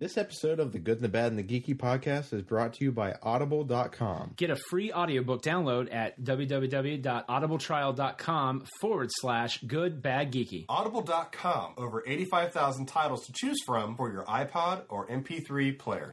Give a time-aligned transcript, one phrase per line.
[0.00, 2.84] This episode of the Good and the Bad and the Geeky podcast is brought to
[2.86, 4.32] you by Audible.com.
[4.38, 10.64] Get a free audiobook download at www.audibletrial.com forward slash good bad geeky.
[10.70, 11.74] Audible.com.
[11.76, 16.12] Over 85,000 titles to choose from for your iPod or MP3 player.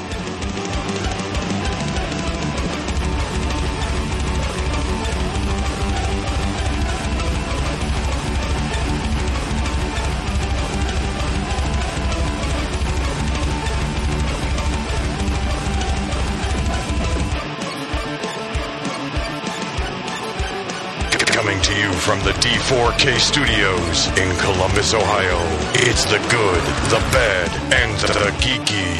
[22.71, 25.37] 4K Studios in Columbus, Ohio.
[25.73, 28.95] It's the good, the bad, and the geeky.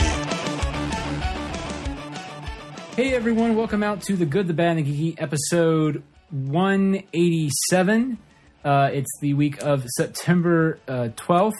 [2.97, 8.17] Hey everyone, welcome out to the good, the bad, and the geeky episode 187.
[8.66, 11.53] Uh, it's the week of September uh, 12th.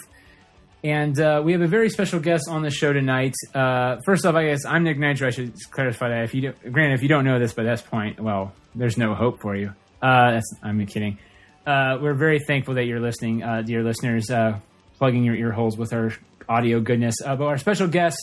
[0.84, 3.32] And uh, we have a very special guest on the show tonight.
[3.54, 5.28] Uh, first off, I guess I'm Nick Nager.
[5.28, 6.24] I should clarify that.
[6.24, 9.14] If you do, granted, if you don't know this by this point, well, there's no
[9.14, 9.72] hope for you.
[10.02, 11.18] Uh, I'm kidding.
[11.66, 14.58] Uh, we're very thankful that you're listening, uh, dear listeners, uh,
[14.98, 16.12] plugging your ear holes with our
[16.48, 17.14] audio goodness.
[17.24, 18.18] Uh, but our special guest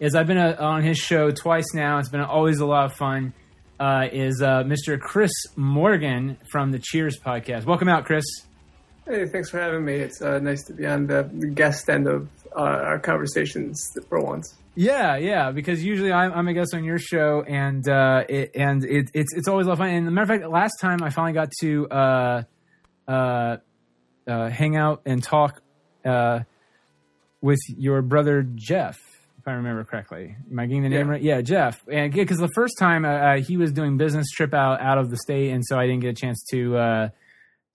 [0.00, 1.98] is I've been uh, on his show twice now.
[1.98, 3.34] It's been always a lot of fun.
[3.78, 4.98] Uh, is uh, Mr.
[4.98, 7.66] Chris Morgan from the Cheers podcast?
[7.66, 8.24] Welcome out, Chris.
[9.06, 9.94] Hey, thanks for having me.
[9.94, 14.54] It's uh, nice to be on the guest end of uh, our conversations for once.
[14.74, 15.50] Yeah, yeah.
[15.50, 19.32] Because usually I'm, I'm a guest on your show, and uh, it, and it, it's
[19.34, 19.90] it's always a lot of fun.
[19.90, 22.46] And a matter of fact, last time I finally got to
[23.08, 25.62] hang out and talk
[26.04, 26.40] uh,
[27.40, 28.98] with your brother Jeff,
[29.38, 30.36] if I remember correctly.
[30.50, 31.12] Am I getting the name Yeah.
[31.12, 31.22] right?
[31.22, 31.80] Yeah, Jeff.
[31.90, 35.10] And because the first time uh, uh, he was doing business trip out out of
[35.10, 36.76] the state, and so I didn't get a chance to.
[36.76, 37.08] Uh,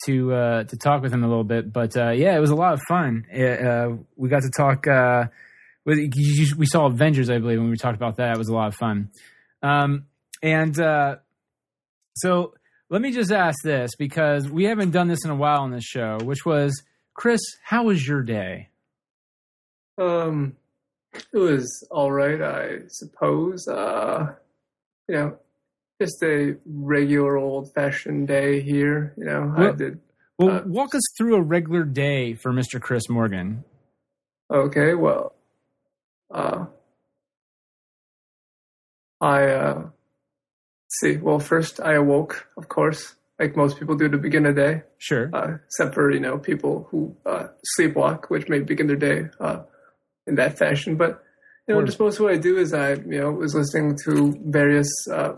[0.05, 2.55] to uh, to talk with him a little bit, but uh, yeah, it was a
[2.55, 3.23] lot of fun.
[3.33, 4.85] Uh, we got to talk.
[4.85, 5.27] Uh,
[5.85, 5.97] with,
[6.57, 8.33] we saw Avengers, I believe, when we talked about that.
[8.33, 9.11] It was a lot of fun.
[9.61, 10.07] Um,
[10.41, 11.17] and uh,
[12.15, 12.53] so
[12.93, 15.83] let me just ask this because we haven't done this in a while on this
[15.83, 16.83] show, which was
[17.15, 18.69] Chris, how was your day?
[19.97, 20.55] Um,
[21.33, 23.67] it was all right, I suppose.
[23.67, 24.35] Uh,
[25.07, 25.37] you know,
[25.99, 29.15] just a regular old-fashioned day here.
[29.17, 29.99] You know, I Well- did
[30.37, 32.79] Well, Uh, walk us through a regular day for Mr.
[32.79, 33.63] Chris Morgan.
[34.51, 34.93] okay.
[34.93, 35.33] Well,
[36.29, 36.67] uh,
[39.19, 39.89] I uh,
[40.99, 41.17] see.
[41.17, 44.83] Well, first I awoke, of course, like most people do to begin a day.
[44.97, 45.29] Sure.
[45.33, 49.63] uh, except for you know people who uh, sleepwalk, which may begin their day uh,
[50.27, 50.95] in that fashion.
[50.95, 51.21] But
[51.67, 53.97] you know, Or- just most of what I do is I you know was listening
[54.05, 55.33] to various uh,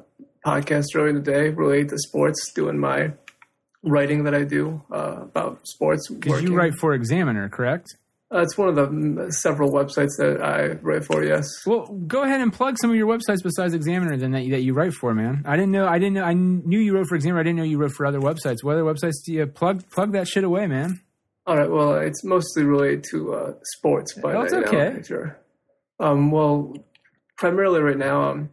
[0.46, 3.14] podcasts during the day related to sports, doing my
[3.84, 6.10] writing that I do uh, about sports.
[6.10, 7.96] Because you write for Examiner, correct?
[8.34, 11.24] Uh, it's one of the several websites that I write for.
[11.24, 11.48] Yes.
[11.66, 14.62] Well, go ahead and plug some of your websites besides Examiner then that you, that
[14.62, 15.44] you write for, man.
[15.46, 15.88] I didn't know.
[15.88, 16.24] I didn't know.
[16.24, 17.40] I knew you wrote for Examiner.
[17.40, 18.64] I didn't know you wrote for other websites.
[18.64, 19.88] What other websites do you plug?
[19.92, 21.02] Plug that shit away, man.
[21.46, 21.70] All right.
[21.70, 25.04] Well, it's mostly related to uh, sports, but uh, know, okay.
[25.04, 25.40] sure.
[26.00, 26.74] Um, well,
[27.38, 28.50] primarily right now, um,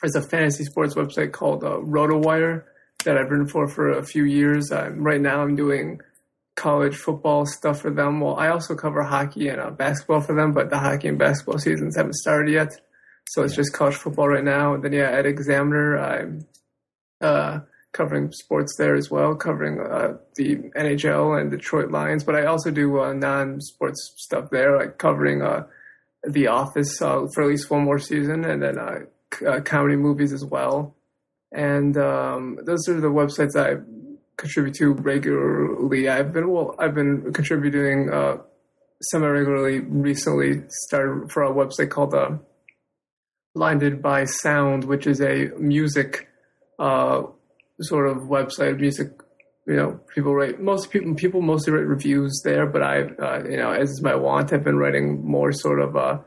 [0.00, 2.62] there's a fantasy sports website called uh, RotoWire
[3.04, 4.70] that I've written for for a few years.
[4.70, 6.00] Um, right now, I'm doing
[6.56, 8.20] college football stuff for them.
[8.20, 11.58] Well, I also cover hockey and uh, basketball for them, but the hockey and basketball
[11.58, 12.72] seasons haven't started yet,
[13.28, 14.74] so it's just college football right now.
[14.74, 16.46] And then yeah, at Examiner, I'm
[17.20, 17.60] uh,
[17.92, 22.24] covering sports there as well, covering uh, the NHL and Detroit Lions.
[22.24, 25.66] But I also do uh, non-sports stuff there, like covering uh,
[26.28, 29.00] The Office uh, for at least one more season, and then uh,
[29.34, 30.94] c- comedy movies as well.
[31.52, 33.80] And um, those are the websites I
[34.40, 36.08] contribute to regularly.
[36.08, 38.38] I've been well, I've been contributing uh,
[39.02, 40.62] semi-regularly recently.
[40.86, 42.38] Started for a website called uh,
[43.54, 46.28] Blinded by Sound, which is a music
[46.78, 47.22] uh,
[47.80, 48.80] sort of website.
[48.80, 49.08] Music,
[49.66, 53.58] you know, people write most people people mostly write reviews there, but I, uh, you
[53.58, 56.18] know, as is my want, I've been writing more sort of uh,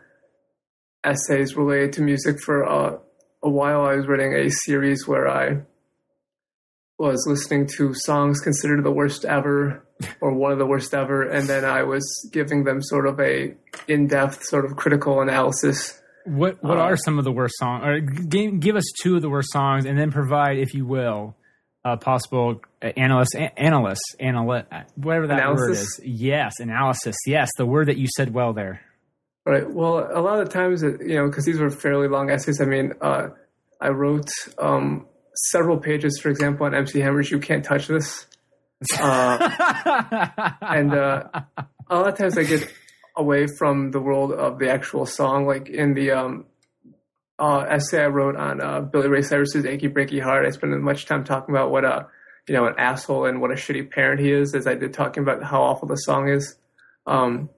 [1.04, 2.98] essays related to music for uh,
[3.42, 3.82] a while.
[3.86, 5.64] I was writing a series where I
[7.00, 9.86] was listening to songs considered the worst ever
[10.22, 13.56] or one of the worst ever, and then I was giving them sort of a
[13.88, 17.84] in-depth sort of critical analysis What What Uh, are some of the worst songs?
[17.86, 21.36] Or g- give us two of the worst songs, and then provide, if you will,
[21.84, 26.00] uh, possible uh, analyst, a- analyst, analyst, whatever that word is.
[26.04, 27.18] Yes, analysis.
[27.28, 28.80] Yes, the word that you said well there.
[29.46, 29.70] Right.
[29.70, 32.62] Well, a lot of times, it- you know, because these were fairly long essays.
[32.62, 33.28] I mean, uh,
[33.82, 34.30] I wrote
[34.60, 35.06] um,
[35.36, 38.28] several pages, for example, on MC Hammer's "You Can't Touch This,"
[39.00, 41.24] uh, and uh,
[41.90, 42.72] a lot of times I get
[43.16, 45.46] away from the world of the actual song.
[45.46, 46.46] Like in the um,
[47.40, 50.82] uh, essay I wrote on uh, Billy Ray Cyrus's "Achy Breaky Heart," I spent as
[50.82, 52.08] much time talking about what a
[52.48, 55.24] you know an asshole and what a shitty parent he is, as I did talking
[55.24, 56.56] about how awful the song is.
[57.06, 57.50] Um,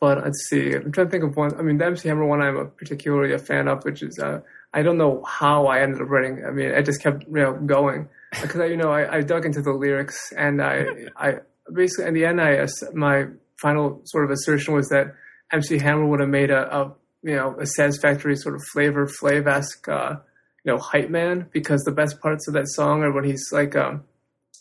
[0.00, 0.72] but let's see.
[0.72, 1.56] I'm trying to think of one.
[1.56, 4.40] I mean, the MC Hammer one I'm a particularly a fan of, which is uh,
[4.74, 6.44] I don't know how I ended up writing.
[6.46, 8.08] I mean, I just kept you know going
[8.42, 10.86] because I, you know I, I dug into the lyrics and I
[11.16, 11.34] I
[11.72, 13.26] basically in the end I my
[13.60, 15.14] final sort of assertion was that
[15.52, 19.46] MC Hammer would have made a, a you know a satisfactory sort of flavor Flav
[19.46, 20.16] esque uh,
[20.64, 23.76] you know hype man because the best parts of that song are when he's like
[23.76, 24.04] um,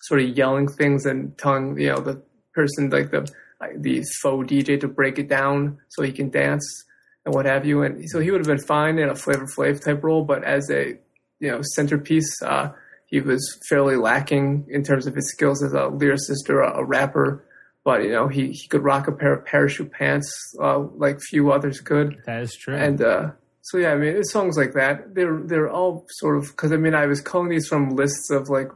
[0.03, 2.21] sort of yelling things and telling you know the
[2.53, 6.85] person like the like the faux DJ to break it down so he can dance
[7.25, 7.83] and what have you.
[7.83, 10.69] And so he would have been fine in a Flavor Flav type role, but as
[10.69, 10.97] a
[11.39, 12.71] you know centerpiece, uh,
[13.07, 16.85] he was fairly lacking in terms of his skills as a lyricist or a, a
[16.85, 17.45] rapper.
[17.83, 20.31] But you know he, he could rock a pair of parachute pants
[20.61, 22.21] uh, like few others could.
[22.25, 22.75] that is true.
[22.75, 23.31] And uh,
[23.61, 25.13] so yeah, I mean, it's songs like that.
[25.15, 28.49] They're they're all sort of because I mean, I was calling these from lists of
[28.49, 28.69] like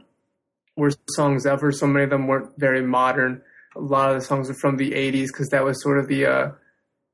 [0.76, 1.72] worst songs ever.
[1.72, 3.42] So many of them weren't very modern.
[3.76, 6.26] A lot of the songs are from the '80s because that was sort of the
[6.26, 6.48] uh,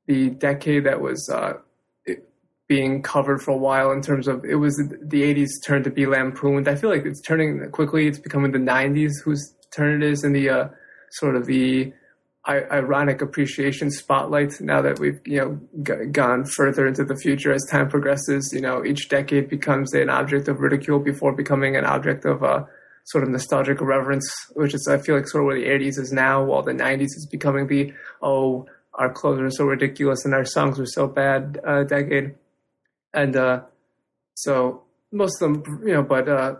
[0.07, 1.53] the decade that was uh,
[2.67, 6.05] being covered for a while in terms of it was the '80s turn to be
[6.05, 6.67] lampooned.
[6.67, 8.07] I feel like it's turning quickly.
[8.07, 10.67] It's becoming the '90s whose turn it is in the uh,
[11.11, 11.93] sort of the
[12.47, 17.65] ironic appreciation spotlight now that we've you know g- gone further into the future as
[17.71, 22.25] time progresses you know each decade becomes an object of ridicule before becoming an object
[22.25, 22.61] of uh,
[23.05, 26.11] sort of nostalgic reverence which is i feel like sort of where the 80s is
[26.11, 28.65] now while the 90s is becoming the oh
[28.95, 32.35] our clothes are so ridiculous and our songs are so bad uh, decade
[33.13, 33.61] and uh,
[34.35, 36.55] so most of them you know but uh,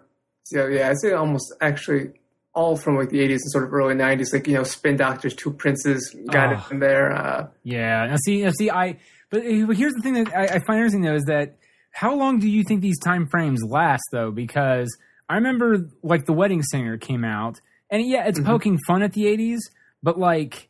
[0.51, 2.11] yeah yeah i'd say almost actually
[2.55, 5.33] all from like the 80s and sort of early 90s, like, you know, Spin Doctors,
[5.33, 6.63] Two Princes got Oh.
[6.69, 7.11] it in there.
[7.11, 8.05] Uh, Yeah.
[8.05, 8.99] Now see, now see, I.
[9.31, 11.55] But uh, here's the thing that I, I find interesting though is that
[11.89, 14.29] how long do you think these time frames last though?
[14.29, 14.95] Because
[15.27, 17.59] I remember like the Wedding Singer came out,
[17.89, 19.57] and yeah, it's poking fun at the '80s,
[20.03, 20.69] but like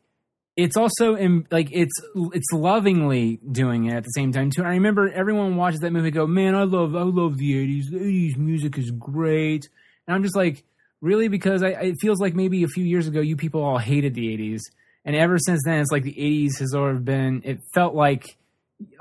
[0.55, 4.63] it's also in, like it's it's lovingly doing it at the same time too.
[4.63, 7.89] I remember everyone watches that movie, go, man, I love I love the '80s.
[7.89, 9.69] The '80s music is great,
[10.07, 10.63] and I'm just like.
[11.01, 14.13] Really, because I, it feels like maybe a few years ago, you people all hated
[14.13, 14.61] the '80s,
[15.03, 17.41] and ever since then, it's like the '80s has sort of been.
[17.43, 18.37] It felt like,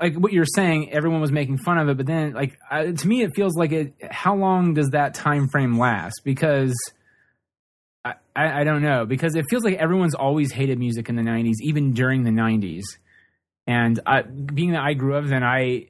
[0.01, 3.07] like what you're saying, everyone was making fun of it, but then, like I, to
[3.07, 3.93] me, it feels like it.
[4.11, 6.25] How long does that time frame last?
[6.25, 6.75] Because
[8.05, 9.05] I, I, don't know.
[9.05, 12.83] Because it feels like everyone's always hated music in the '90s, even during the '90s.
[13.65, 15.87] And I, being that I grew up, then I,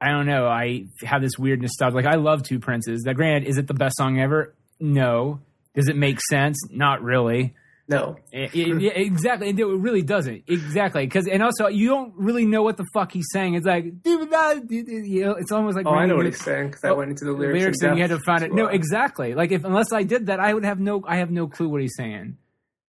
[0.00, 0.46] I don't know.
[0.46, 1.96] I have this weird nostalgia.
[1.96, 3.02] Like I love Two Princes.
[3.04, 4.54] That granted, is it the best song ever?
[4.78, 5.40] No.
[5.74, 6.56] Does it make sense?
[6.70, 7.54] Not really.
[7.88, 8.16] No.
[8.32, 9.48] It- it- yeah, exactly.
[9.50, 10.44] And it really doesn't.
[10.48, 11.06] Exactly.
[11.06, 13.54] Because and also you don't really know what the fuck he's saying.
[13.54, 16.88] It's like you know, it's almost like Oh, I know what he's saying because I
[16.90, 17.60] Oh, went into the lyrics.
[17.60, 18.52] lyrics and you had to find it.
[18.52, 19.34] No, uh, exactly.
[19.34, 21.04] Like if unless I did that, I would have no.
[21.06, 22.36] I have no clue what he's saying.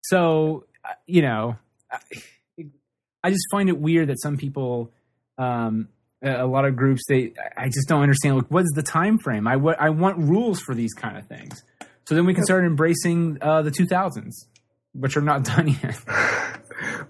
[0.03, 1.57] So uh, you know,
[1.91, 1.97] I,
[3.23, 4.91] I just find it weird that some people.
[5.37, 5.89] Um,
[6.23, 9.47] a lot of groups they I just don't understand like what is the time frame
[9.47, 11.63] I I want rules for these kind of things
[12.05, 14.33] so then we can start embracing uh, the 2000s
[14.99, 15.97] which are not done yet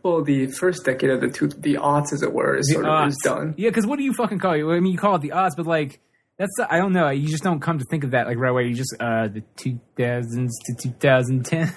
[0.04, 3.10] Well, the first decade of the two, the odds, as it were, is sort of
[3.10, 3.54] is done.
[3.58, 4.64] Yeah, because what do you fucking call it?
[4.64, 6.00] I mean, you call it the odds, but like
[6.38, 7.10] that's I don't know.
[7.10, 8.68] You just don't come to think of that like right away.
[8.68, 11.74] You just uh the 2000s to 2010.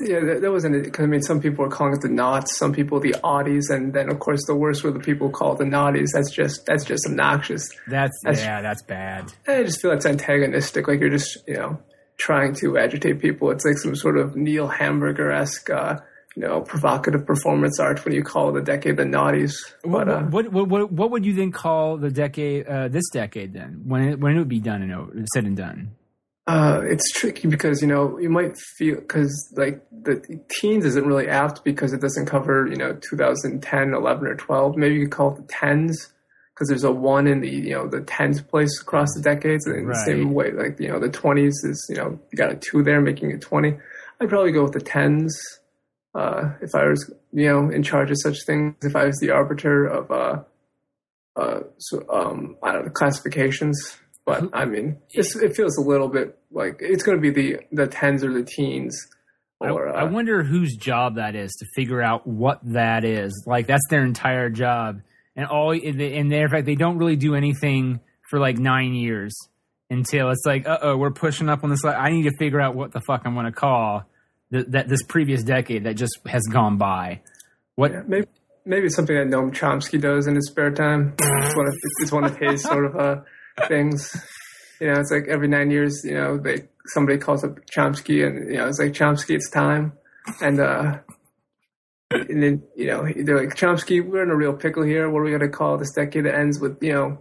[0.00, 0.92] Yeah, that, that wasn't.
[0.92, 3.92] Cause, I mean, some people are calling it the knots, some people the oddies, and
[3.94, 6.08] then of course the worst were the people called the naughties.
[6.12, 7.68] That's just that's just obnoxious.
[7.86, 9.32] That's, That's- yeah, that's bad.
[9.46, 10.88] I just feel that's antagonistic.
[10.88, 11.80] Like you're just you know
[12.16, 13.50] trying to agitate people.
[13.50, 15.70] It's like some sort of Neil Hamburger esque.
[15.70, 16.00] Uh,
[16.36, 19.54] you know, provocative performance art when you call the decade the naughties.
[19.84, 22.66] But uh, what, what what what would you then call the decade?
[22.66, 25.56] Uh, this decade then when it, when it would be done and over, said and
[25.56, 25.92] done.
[26.46, 31.28] Uh, it's tricky because you know you might feel because like the teens isn't really
[31.28, 34.76] apt because it doesn't cover you know 2010, 11, or 12.
[34.76, 36.12] Maybe you could call it the tens
[36.54, 39.76] because there's a one in the you know the tens place across the decades, and
[39.76, 42.56] in the same way like you know the 20s is you know you got a
[42.56, 43.76] two there making it 20.
[44.20, 45.36] I'd probably go with the tens
[46.14, 48.74] uh, if I was you know in charge of such things.
[48.82, 50.42] If I was the arbiter of uh,
[51.36, 53.96] uh, so um, I don't know classifications.
[54.26, 57.60] But I mean, it's, it feels a little bit like it's going to be the
[57.72, 58.96] the tens or the teens.
[59.60, 63.44] Or I, I uh, wonder whose job that is to figure out what that is.
[63.46, 65.00] Like that's their entire job,
[65.36, 68.00] and all they- and in fact they don't really do anything
[68.30, 69.36] for like nine years
[69.90, 71.84] until it's like, uh oh, we're pushing up on this.
[71.84, 74.04] I need to figure out what the fuck I'm going to call
[74.52, 77.20] th- that this previous decade that just has gone by.
[77.76, 77.92] What?
[77.92, 78.26] yeah, maybe
[78.64, 81.14] maybe something that Noam Chomsky does in his spare time.
[81.18, 83.20] It's one of it's one of his sort of uh,
[83.68, 84.14] things.
[84.80, 88.50] You know, it's like every nine years, you know, they somebody calls up Chomsky, and
[88.50, 89.92] you know, it's like Chomsky, it's time,
[90.40, 90.98] and uh,
[92.10, 95.10] and then you know they're like Chomsky, we're in a real pickle here.
[95.10, 97.18] What are we gonna call this decade that ends with you know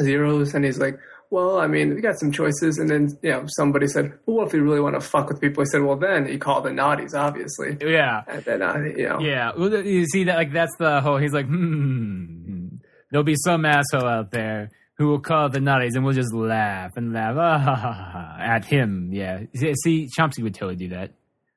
[0.00, 0.54] zeros?
[0.54, 0.98] And he's like.
[1.30, 4.48] Well, I mean, we got some choices, and then you know somebody said, "Well, what
[4.48, 6.68] if we really want to fuck with people?" I said, "Well, then you call the
[6.68, 8.20] naughties, obviously." Yeah.
[8.28, 11.16] And then uh, you know, Yeah, well, you see that like that's the whole.
[11.16, 12.66] He's like, hmm,
[13.10, 16.90] there'll be some asshole out there who will call the nutties, and we'll just laugh
[16.96, 19.08] and laugh ah, at him.
[19.10, 21.12] Yeah, see, Chomsky would totally do that.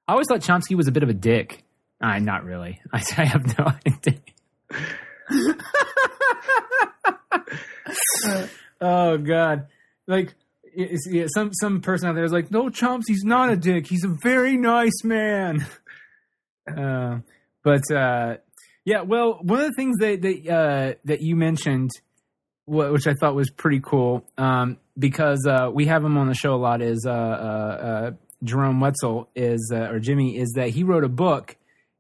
[0.08, 1.65] I always thought Chomsky was a bit of a dick.
[2.06, 2.80] Uh, not really.
[2.94, 4.20] I, I have no idea.
[8.82, 9.68] oh God,
[10.08, 10.36] like.
[10.78, 13.88] Yeah, some some person out there is like, no, Chomsky's not a dick.
[13.88, 15.66] He's a very nice man.
[16.68, 17.20] Uh,
[17.64, 18.38] but uh,
[18.86, 21.92] yeah, well, one of the things that that uh, that you mentioned,
[22.66, 26.34] wh- which I thought was pretty cool, um, because uh, we have him on the
[26.34, 31.08] show a lot, is uh, Jerome Wetzel is or Jimmy is that he wrote a
[31.08, 31.56] book,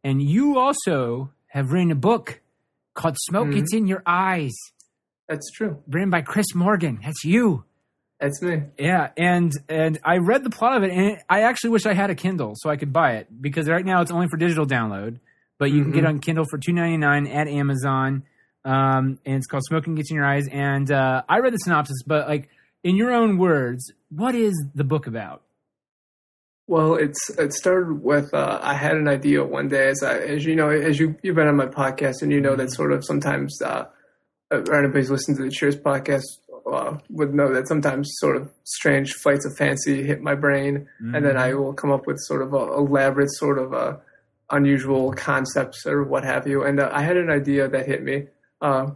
[0.05, 2.39] and you also have written a book
[2.93, 3.53] called "Smoke Mhm.
[3.55, 4.53] Gets in Your Eyes,"
[5.27, 5.79] that's true.
[5.87, 6.99] written by Chris Morgan.
[7.03, 7.65] That's you.
[8.19, 8.63] That's me.
[8.79, 12.09] Yeah, and and I read the plot of it, and I actually wish I had
[12.09, 15.19] a Kindle so I could buy it because right now it's only for digital download,
[15.59, 18.23] but you can get it on Kindle for two ninety nine at Amazon.
[18.63, 22.03] Um, and it's called "Smoking Gets in Your Eyes." And uh, I read the synopsis,
[22.07, 22.47] but like
[22.83, 25.41] in your own words, what is the book about?
[26.67, 30.45] Well, it's it started with uh, I had an idea one day as I as
[30.45, 33.05] you know as you you've been on my podcast and you know that sort of
[33.05, 33.85] sometimes uh,
[34.51, 36.23] anybody's listened to the Cheers podcast
[36.71, 40.87] uh, would know that sometimes sort of strange flights of fancy hit my brain.
[41.13, 43.97] And then I will come up with sort of a elaborate sort of uh,
[44.49, 46.63] unusual concepts or what have you.
[46.63, 48.27] And uh, I had an idea that hit me.
[48.61, 48.91] Uh,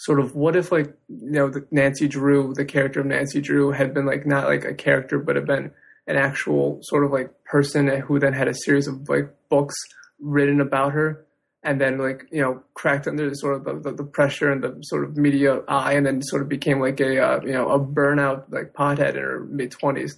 [0.00, 3.72] sort of what if like you know the Nancy Drew the character of Nancy Drew
[3.72, 5.72] had been like not like a character but had been
[6.08, 9.76] an actual sort of like person who then had a series of like books
[10.18, 11.24] written about her
[11.62, 14.64] and then like you know cracked under the sort of the, the, the pressure and
[14.64, 17.68] the sort of media eye and then sort of became like a uh, you know
[17.68, 20.12] a burnout like pothead in her mid 20s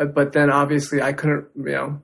[0.00, 2.00] uh, but then obviously i couldn't you know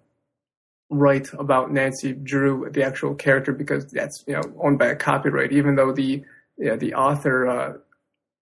[0.91, 5.53] write about nancy drew the actual character because that's you know owned by a copyright
[5.53, 6.23] even though the
[6.59, 7.73] the author uh,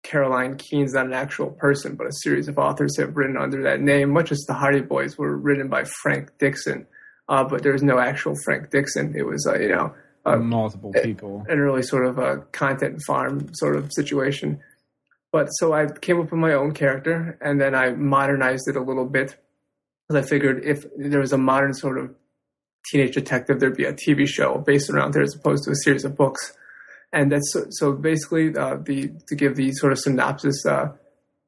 [0.03, 3.81] Carolyn Keene's not an actual person, but a series of authors have written under that
[3.81, 6.87] name, much as the Hardy Boys were written by Frank Dixon.
[7.29, 9.13] Uh, but there's no actual Frank Dixon.
[9.15, 9.93] It was, uh, you know,
[10.25, 11.45] uh, Multiple people.
[11.49, 14.59] an early sort of a content farm sort of situation.
[15.31, 18.81] But so I came up with my own character and then I modernized it a
[18.81, 19.37] little bit
[20.07, 22.13] because I figured if there was a modern sort of
[22.89, 26.03] teenage detective, there'd be a TV show based around there as opposed to a series
[26.03, 26.53] of books.
[27.13, 30.65] And that's so, so basically uh, the to give the sort of synopsis.
[30.65, 30.93] Uh,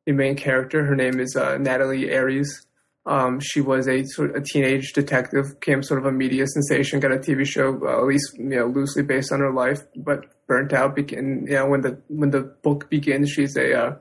[0.05, 2.65] the main character, her name is uh, Natalie Aries.
[3.05, 7.01] Um, she was a sort of a teenage detective, became sort of a media sensation,
[7.01, 10.25] got a TV show, uh, at least you know loosely based on her life, but
[10.48, 10.96] burnt out.
[10.96, 13.96] Begin, you know, when the when the book begins, she's a uh,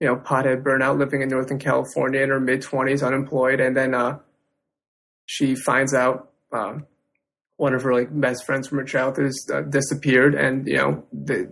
[0.00, 3.94] you know pothead burnout, living in Northern California in her mid twenties, unemployed, and then
[3.94, 4.18] uh,
[5.26, 6.86] she finds out um,
[7.62, 11.04] one of her like best friends from her childhood has uh, disappeared, and you know
[11.12, 11.48] the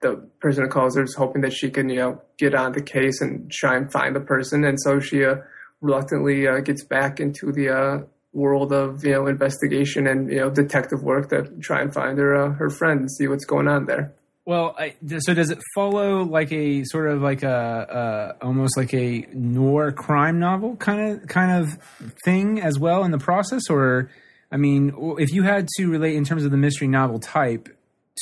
[0.00, 2.80] the person who calls her is hoping that she can you know get on the
[2.80, 5.34] case and try and find the person, and so she uh,
[5.80, 7.98] reluctantly uh, gets back into the uh,
[8.32, 12.32] world of you know investigation and you know detective work to try and find her
[12.36, 14.14] uh, her friend and see what's going on there.
[14.44, 18.94] Well, I, so does it follow like a sort of like a, uh almost like
[18.94, 21.76] a noir crime novel kind of kind of
[22.24, 24.10] thing as well in the process, or
[24.52, 27.68] I mean, if you had to relate in terms of the mystery novel type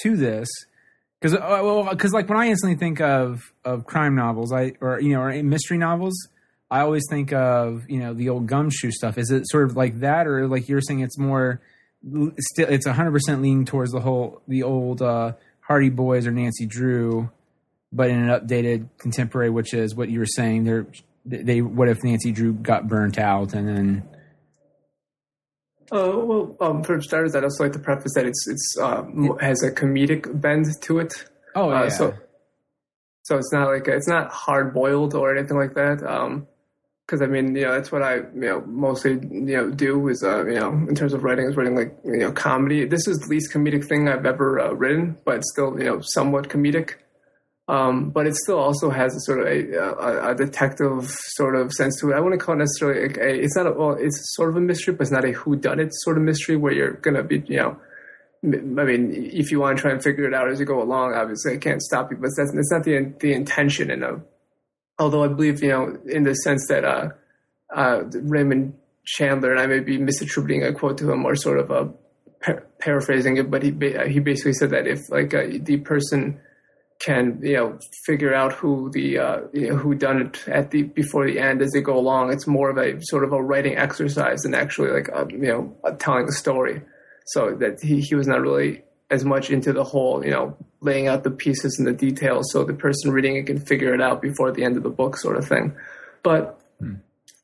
[0.02, 0.49] to this,
[1.20, 5.14] because well, because like when I instantly think of of crime novels, I or you
[5.14, 6.14] know or mystery novels,
[6.70, 9.18] I always think of you know the old gumshoe stuff.
[9.18, 11.61] Is it sort of like that, or like you're saying it's more
[12.38, 16.66] still it's 100 percent leaning towards the whole the old uh, Hardy Boys or Nancy
[16.66, 17.30] Drew,
[17.92, 20.64] but in an updated contemporary, which is what you were saying.
[20.64, 20.87] They're
[21.25, 24.08] they what if Nancy Drew got burnt out and then
[25.90, 29.38] Uh, well, um, for starters, I'd also like to preface that it's it's uh, m-
[29.40, 31.25] has a comedic bend to it.
[31.54, 32.14] oh yeah Uh, so,
[33.23, 36.02] So it's not like it's not hard boiled or anything like that.
[36.07, 36.47] Um,
[37.07, 40.23] because I mean, you know, that's what I, you know, mostly, you know, do is,
[40.23, 42.85] uh, you know, in terms of writing, is writing like, you know, comedy.
[42.85, 46.50] This is the least comedic thing I've ever uh, written, but still, you know, somewhat
[46.50, 46.97] comedic.
[47.69, 51.07] Um, but it still also has a sort of a, a, a detective
[51.37, 52.15] sort of sense to it.
[52.15, 54.61] I wouldn't call it necessarily like a, it's not a, well, it's sort of a
[54.61, 57.79] mystery, but it's not a whodunit sort of mystery where you're gonna be, you know,
[58.43, 58.47] I
[58.85, 61.55] mean, if you want to try and figure it out as you go along, obviously
[61.55, 63.91] I can't stop you, but that's, that's not the the intention.
[63.91, 64.17] And uh,
[64.99, 67.09] although I believe, you know, in the sense that uh,
[67.75, 71.71] uh, Raymond Chandler and I may be misattributing a quote to him or sort of
[71.71, 71.89] uh,
[72.41, 76.41] par- paraphrasing it, but he ba- he basically said that if like uh, the person
[76.99, 80.83] can you know figure out who the uh, you know, who done it at the
[80.83, 83.76] before the end as they go along, it's more of a sort of a writing
[83.76, 86.83] exercise than actually like a, you know a telling a story.
[87.26, 91.09] So that he, he was not really as much into the whole, you know, laying
[91.09, 94.21] out the pieces and the details so the person reading it can figure it out
[94.21, 95.75] before the end of the book, sort of thing.
[96.23, 96.61] But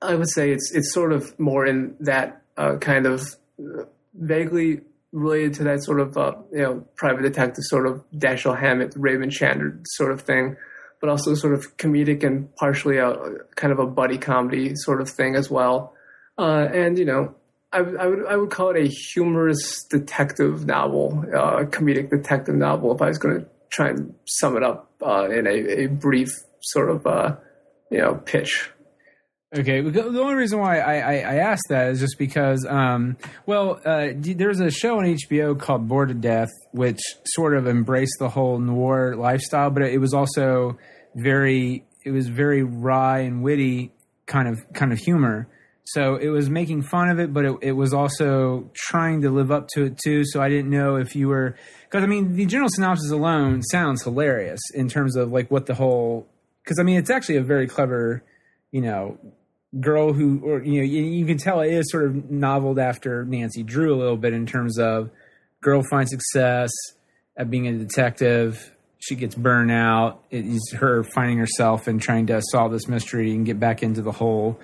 [0.02, 3.22] I would say it's it's sort of more in that uh, kind of
[3.58, 3.84] uh,
[4.14, 4.82] vaguely
[5.14, 9.32] related to that sort of uh, you know private detective sort of Dashiell Hammett, Raymond
[9.32, 10.56] Chandler sort of thing,
[11.00, 13.14] but also sort of comedic and partially a
[13.54, 15.94] kind of a buddy comedy sort of thing as well.
[16.36, 17.34] Uh, and you know,
[17.72, 22.56] I, would- I would I would call it a humorous detective novel, uh, comedic detective
[22.56, 22.94] novel.
[22.94, 26.30] If I was going to try and sum it up uh, in a, a brief
[26.60, 27.36] sort of uh,
[27.90, 28.70] you know pitch.
[29.56, 33.80] Okay, the only reason why I, I, I asked that is just because, um, well,
[33.84, 38.28] uh, there's a show on HBO called Bored to Death, which sort of embraced the
[38.28, 40.76] whole noir lifestyle, but it was also
[41.14, 43.92] very, it was very wry and witty
[44.26, 45.46] kind of kind of humor.
[45.84, 49.52] So it was making fun of it, but it, it was also trying to live
[49.52, 50.24] up to it too.
[50.24, 54.02] So I didn't know if you were, because I mean, the general synopsis alone sounds
[54.02, 56.26] hilarious in terms of like what the whole,
[56.64, 58.24] because I mean, it's actually a very clever,
[58.72, 59.16] you know,
[59.80, 63.62] girl who, or you know, you, can tell it is sort of noveled after Nancy
[63.62, 65.10] Drew a little bit in terms of
[65.60, 66.70] girl finds success
[67.36, 68.72] at being a detective.
[68.98, 70.22] She gets burned out.
[70.30, 74.02] It is her finding herself and trying to solve this mystery and get back into
[74.02, 74.58] the whole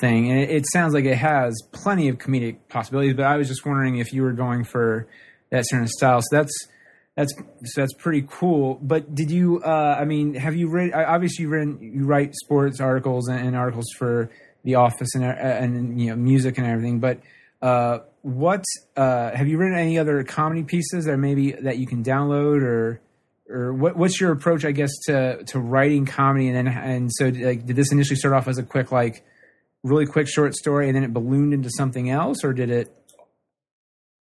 [0.00, 0.30] thing.
[0.30, 3.14] And it, it sounds like it has plenty of comedic possibilities.
[3.14, 5.06] But I was just wondering if you were going for
[5.50, 6.20] that certain style.
[6.22, 6.68] So that's
[7.16, 7.32] that's
[7.64, 8.78] so that's pretty cool.
[8.82, 9.62] But did you?
[9.62, 10.92] Uh, I mean, have you read?
[10.92, 14.30] Obviously, you you write sports articles and, and articles for
[14.64, 17.00] The Office and uh, and you know music and everything.
[17.00, 17.20] But
[17.62, 18.64] uh, what
[18.96, 23.00] uh, have you written any other comedy pieces that maybe that you can download or?
[23.46, 27.26] Or what, what's your approach, I guess, to, to writing comedy, and then and so
[27.26, 29.22] like, did this initially start off as a quick like
[29.84, 32.88] really quick short story and then it ballooned into something else or did it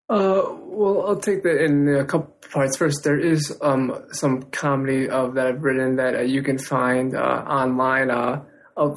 [0.09, 2.77] Uh, well, I'll take that in a couple parts.
[2.77, 7.15] First, there is um, some comedy of that I've written that uh, you can find
[7.15, 8.11] uh, online.
[8.11, 8.43] Uh,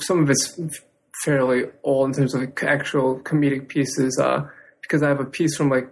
[0.00, 0.58] some of it's
[1.24, 4.18] fairly old in terms of actual comedic pieces.
[4.22, 4.48] Uh,
[4.86, 5.88] because I have a piece from like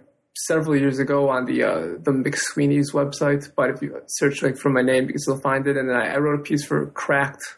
[0.47, 3.51] several years ago on the uh, the McSweeney's website.
[3.55, 5.77] But if you search like for my name, you can still find it.
[5.77, 7.57] And then I, I wrote a piece for Cracked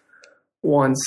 [0.62, 1.00] once.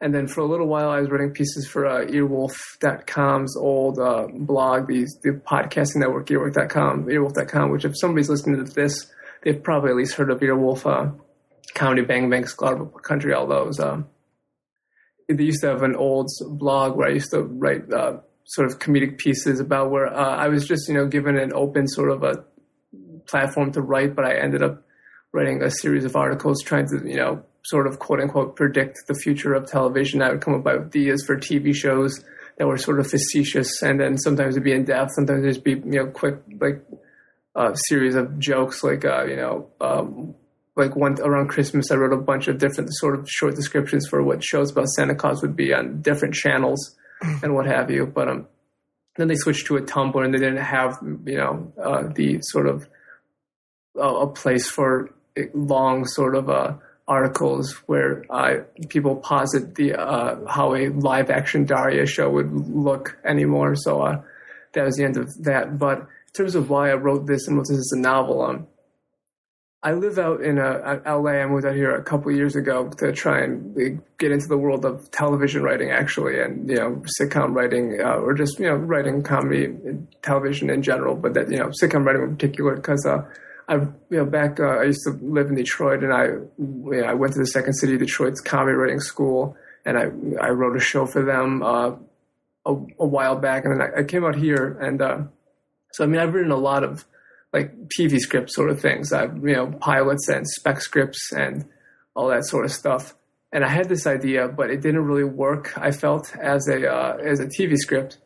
[0.00, 4.26] And then for a little while, I was writing pieces for uh, Earwolf.com's old uh,
[4.34, 9.10] blog, the, the podcasting network, Earwolf.com, Earwolf.com, which if somebody's listening to this,
[9.42, 11.10] they've probably at least heard of Earwolf, uh,
[11.74, 13.80] Comedy Bang Bang, Sklarbro Country, all those.
[13.80, 14.06] Um,
[15.28, 18.78] they used to have an old blog where I used to write uh, sort of
[18.78, 22.22] comedic pieces about where uh, I was just, you know, given an open sort of
[22.22, 22.44] a
[23.26, 24.82] platform to write, but I ended up
[25.32, 29.14] writing a series of articles trying to, you know, sort of quote unquote predict the
[29.14, 30.22] future of television.
[30.22, 32.22] I would come up with ideas for TV shows
[32.58, 35.72] that were sort of facetious, and then sometimes it'd be in depth, sometimes it'd be
[35.72, 36.84] you know quick like
[37.54, 39.70] a series of jokes, like uh, you know.
[39.80, 40.34] Um,
[40.76, 44.22] like one around Christmas, I wrote a bunch of different sort of short descriptions for
[44.22, 46.96] what shows about Santa Claus would be on different channels
[47.42, 48.06] and what have you.
[48.06, 48.48] But um,
[49.16, 52.66] then they switched to a Tumblr, and they didn't have you know uh, the sort
[52.66, 52.88] of
[53.96, 55.10] uh, a place for
[55.52, 56.74] long sort of uh,
[57.06, 63.18] articles where uh, people posit the uh, how a live action Daria show would look
[63.24, 63.74] anymore.
[63.76, 64.22] So uh,
[64.72, 65.78] that was the end of that.
[65.78, 68.66] But in terms of why I wrote this and what this is a novel, um,
[69.84, 71.32] I live out in uh, LA.
[71.32, 74.56] I moved out here a couple years ago to try and uh, get into the
[74.56, 78.76] world of television writing, actually, and you know, sitcom writing, uh, or just you know,
[78.76, 79.76] writing comedy,
[80.22, 81.14] television in general.
[81.14, 83.24] But that you know, sitcom writing in particular, because uh,
[83.68, 87.04] I, you know, back uh, I used to live in Detroit, and I, you know,
[87.04, 90.04] I went to the Second City Detroit's comedy writing school, and I,
[90.40, 91.90] I wrote a show for them uh,
[92.64, 95.18] a, a while back, and then I, I came out here, and uh,
[95.92, 97.04] so I mean, I've written a lot of
[97.54, 99.12] like TV script sort of things.
[99.12, 101.64] I've you know pilots and spec scripts and
[102.14, 103.14] all that sort of stuff.
[103.52, 105.72] And I had this idea, but it didn't really work.
[105.78, 108.18] I felt as a uh, as a TV script,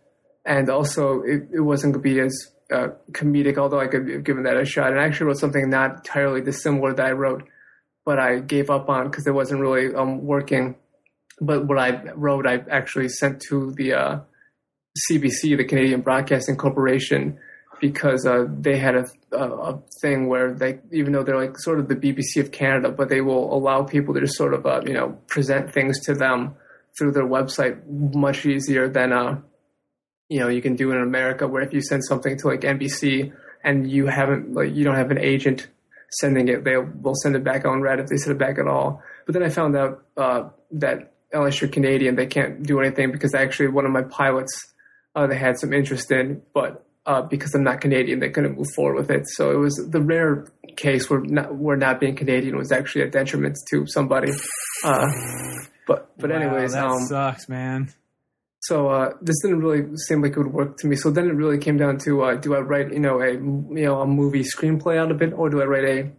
[0.47, 2.35] and also it, it wasn't going to be as
[2.73, 3.59] uh, comedic.
[3.59, 6.41] Although I could have given that a shot, and I actually wrote something not entirely
[6.41, 7.45] dissimilar that I wrote,
[8.07, 10.77] but I gave up on because it wasn't really um, working.
[11.41, 14.21] But what I wrote, I actually sent to the uh,
[15.11, 17.39] CBC, the Canadian Broadcasting Corporation,
[17.81, 21.89] because uh, they had a, a, thing where they, even though they're like sort of
[21.89, 24.93] the BBC of Canada, but they will allow people to just sort of, uh, you
[24.93, 26.55] know, present things to them
[26.99, 29.39] through their website much easier than, uh,
[30.29, 33.33] you know, you can do in America, where if you send something to like NBC
[33.65, 35.69] and you haven't, like, you don't have an agent
[36.11, 38.67] sending it, they will send it back on red if they send it back at
[38.67, 39.03] all.
[39.27, 43.35] But then I found out uh, that unless you're Canadian, they can't do anything because
[43.35, 44.73] actually one of my pilots
[45.15, 48.67] uh, they had some interest in, but uh, because I'm not Canadian, they couldn't move
[48.77, 49.27] forward with it.
[49.29, 53.11] So it was the rare case where not, where not being Canadian was actually a
[53.11, 54.31] detriment to somebody.
[54.85, 55.07] Uh,
[55.87, 57.93] but but Wow, anyways, that um, sucks, man.
[58.61, 60.97] so uh, this didn't really seem like it would work to me.
[60.97, 63.87] So then it really came down to uh, do I write you know a you
[63.87, 66.13] know a movie screenplay out of it, or do I write a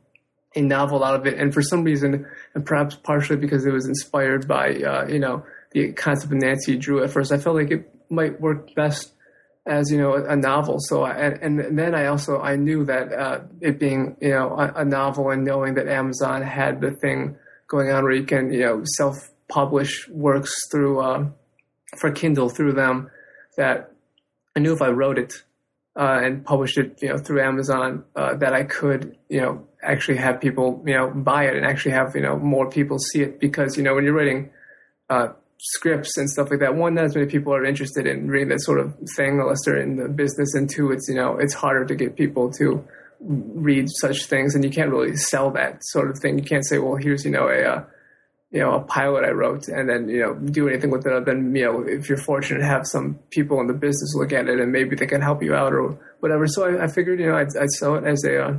[0.56, 1.38] a novel out of it?
[1.38, 2.26] And for some reason,
[2.56, 6.78] and perhaps partially because it was inspired by uh, you know the concept of Nancy
[6.78, 9.14] Drew at first, I felt like it might work best
[9.66, 10.78] as you know a, a novel.
[10.80, 14.82] So I, and, then I also I knew that uh, it being you know a,
[14.82, 18.62] a novel and knowing that Amazon had the thing going on where you can you
[18.62, 19.16] know self
[19.48, 21.00] publish works through.
[21.00, 21.30] Uh,
[21.98, 23.10] for Kindle through them
[23.58, 23.92] that
[24.56, 25.44] I knew if I wrote it
[25.96, 30.18] uh, and published it, you know, through Amazon, uh, that I could, you know, actually
[30.18, 33.40] have people, you know, buy it and actually have, you know, more people see it
[33.40, 34.52] because, you know, when you're writing
[35.10, 38.50] uh, scripts and stuff like that, one, not as many people are interested in reading
[38.50, 41.54] that sort of thing unless they're in the business, and two, it's, you know, it's
[41.54, 42.84] harder to get people to
[43.20, 46.38] read such things, and you can't really sell that sort of thing.
[46.38, 47.84] You can't say, well, here's, you know, a uh,
[48.52, 51.26] you know, a pilot I wrote and then, you know, do anything with it other
[51.26, 54.60] than, you know, if you're fortunate have some people in the business look at it
[54.60, 56.48] and maybe they can help you out or whatever.
[56.48, 58.58] So I, I figured, you know, I'd, I'd sell it as a, uh,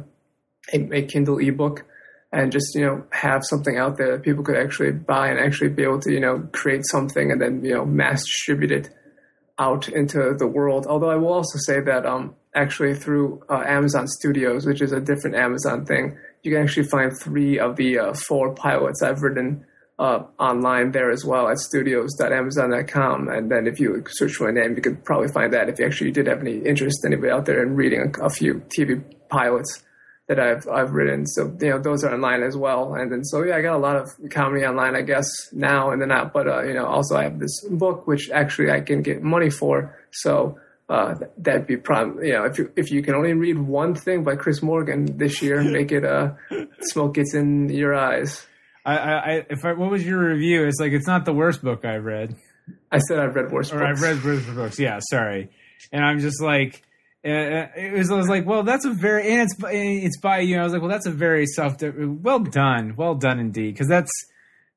[0.73, 1.85] a, a Kindle ebook
[2.33, 5.71] and just, you know, have something out there that people could actually buy and actually
[5.71, 8.91] be able to, you know, create something and then, you know, mass distribute it
[9.59, 10.87] out into the world.
[10.87, 15.01] Although I will also say that, um, actually through uh, Amazon Studios, which is a
[15.01, 19.65] different Amazon thing, you can actually find three of the uh, four pilots I've written
[19.99, 23.29] uh, online there as well at studios.amazon.com.
[23.29, 25.85] And then if you search for my name, you could probably find that if you
[25.85, 29.83] actually did have any interest, anybody out there in reading a, a few TV pilots
[30.31, 31.27] that I've I've written.
[31.27, 32.95] So you know those are online as well.
[32.95, 36.01] And then so yeah, I got a lot of comedy online, I guess now and
[36.01, 36.33] then out.
[36.33, 39.51] But uh, you know also I have this book which actually I can get money
[39.51, 39.99] for.
[40.13, 40.59] So.
[40.89, 42.21] Uh, that'd be prom.
[42.21, 45.41] You know, if you if you can only read one thing by Chris Morgan this
[45.41, 46.33] year, make it uh,
[46.81, 48.45] smoke gets in your eyes.
[48.85, 50.67] I, I, if I, what was your review?
[50.67, 52.35] It's like it's not the worst book I've read,
[52.91, 54.03] I said I've read worse or books.
[54.03, 54.79] I've read worse books.
[54.79, 55.51] Yeah, sorry.
[55.93, 56.83] And I'm just like,
[57.23, 58.11] it was.
[58.11, 60.59] I was like, well, that's a very, and it's by- it's by you.
[60.59, 61.77] I was like, well, that's a very self.
[61.83, 64.11] Well done, well done indeed, because that's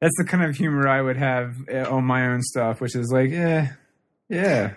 [0.02, 3.12] that's the kind of humor I would have uh, on my own stuff, which is
[3.14, 3.68] like, eh,
[4.30, 4.74] yeah,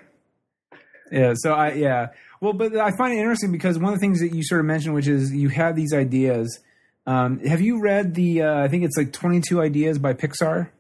[1.11, 1.33] yeah.
[1.37, 2.09] So I, yeah.
[2.41, 4.67] Well, but I find it interesting because one of the things that you sort of
[4.67, 6.61] mentioned, which is you have these ideas.
[7.07, 8.43] Um, have you read the?
[8.43, 10.71] Uh, I think it's like Twenty Two Ideas by Pixar.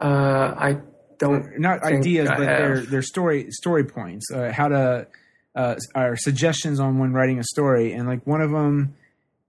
[0.00, 0.78] Uh, I
[1.18, 1.58] don't.
[1.58, 2.58] Not ideas, I but have.
[2.58, 4.30] they're they're story story points.
[4.32, 5.06] Uh, how to
[5.54, 5.76] uh,
[6.16, 8.94] suggestions on when writing a story, and like one of them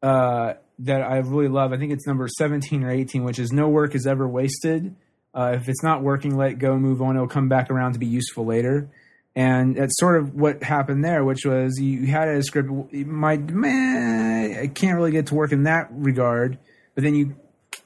[0.01, 1.73] uh, that I really love.
[1.73, 4.95] I think it's number seventeen or eighteen, which is no work is ever wasted.
[5.33, 7.15] Uh, if it's not working, let go, move on.
[7.15, 8.89] It'll come back around to be useful later.
[9.35, 12.69] And that's sort of what happened there, which was you had a script.
[12.91, 16.57] My man, I can't really get to work in that regard,
[16.95, 17.35] but then you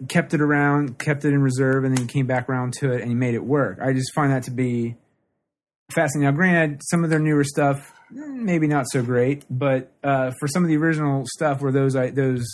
[0.08, 3.02] kept it around, kept it in reserve, and then you came back around to it
[3.02, 3.78] and you made it work.
[3.82, 4.96] I just find that to be
[5.92, 6.32] fascinating.
[6.32, 10.64] Now, granted, some of their newer stuff maybe not so great, but uh, for some
[10.64, 12.46] of the original stuff where those I, those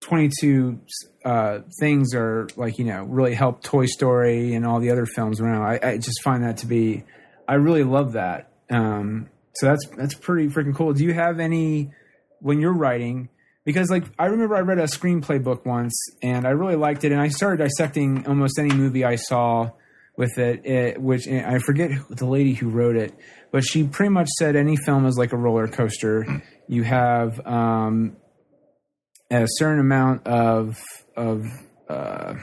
[0.00, 0.80] twenty two
[1.24, 5.40] uh, things are like you know really help Toy Story and all the other films
[5.40, 7.04] around, I, I just find that to be
[7.48, 8.50] I really love that.
[8.70, 10.92] Um, so that's that's pretty freaking cool.
[10.92, 11.90] Do you have any
[12.40, 13.28] when you're writing?
[13.64, 17.12] Because like I remember I read a screenplay book once and I really liked it,
[17.12, 19.70] and I started dissecting almost any movie I saw
[20.16, 20.64] with it.
[20.66, 23.14] it which I forget who, the lady who wrote it,
[23.50, 26.42] but she pretty much said any film is like a roller coaster.
[26.68, 28.16] You have um,
[29.30, 30.76] a certain amount of
[31.16, 31.44] of
[31.88, 32.34] uh,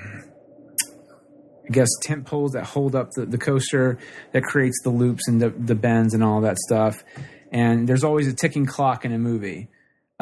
[1.65, 3.97] I guess tent poles that hold up the, the coaster
[4.33, 7.03] that creates the loops and the, the bends and all that stuff.
[7.51, 9.69] And there's always a ticking clock in a movie.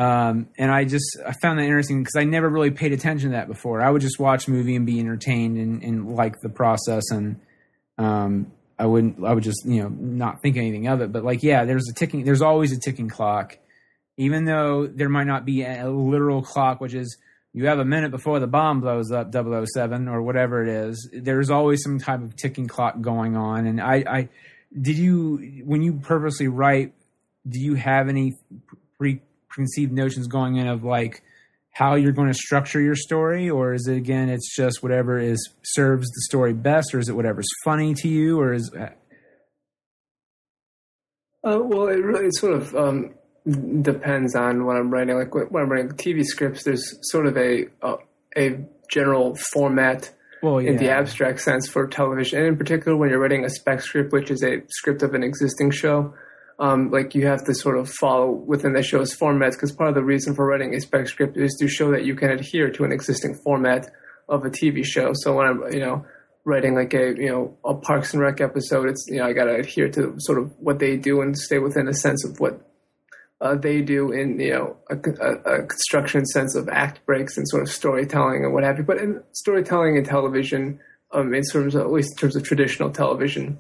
[0.02, 3.36] Um, and I just I found that interesting because I never really paid attention to
[3.36, 3.84] that before.
[3.84, 7.40] I would just watch a movie and be entertained and, and like the process, and
[8.00, 11.12] um, I wouldn't I would just you know not think anything of it.
[11.12, 12.24] But like yeah, there's a ticking.
[12.24, 13.60] There's always a ticking clock,
[14.18, 17.16] even though there might not be a, a literal clock, which is
[17.54, 21.50] you have a minute before the bomb blows up 007 or whatever it is there's
[21.50, 24.30] always some type of ticking clock going on and i i
[24.82, 26.94] did you when you purposely write
[27.46, 28.38] do you have any
[29.52, 31.22] preconceived notions going in of like
[31.72, 35.50] how you're going to structure your story or is it again it's just whatever is
[35.64, 38.90] serves the story best or is it whatever's funny to you or is uh,
[41.44, 43.14] well it really sort of um
[43.82, 45.18] depends on what I'm writing.
[45.18, 47.96] Like when I'm writing TV scripts, there's sort of a a,
[48.38, 50.12] a general format
[50.44, 50.72] well, yeah.
[50.72, 54.12] in the abstract sense for television, and in particular when you're writing a spec script,
[54.12, 56.14] which is a script of an existing show.
[56.62, 59.96] Um, like you have to sort of follow within the show's formats because part of
[59.96, 62.84] the reason for writing a spec script is to show that you can adhere to
[62.84, 63.90] an existing format
[64.30, 65.12] of a TV show.
[65.16, 66.06] So when I'm, you know,
[66.46, 69.46] writing like a you know a Parks and Rec episode, it's you know I got
[69.46, 72.62] to adhere to sort of what they do and stay within a sense of what
[73.42, 77.48] uh, they do in you know a, a, a, construction sense of act breaks and
[77.48, 78.84] sort of storytelling and what have you.
[78.84, 80.80] But in storytelling in television,
[81.12, 83.58] um, in terms of, at least in terms of traditional television,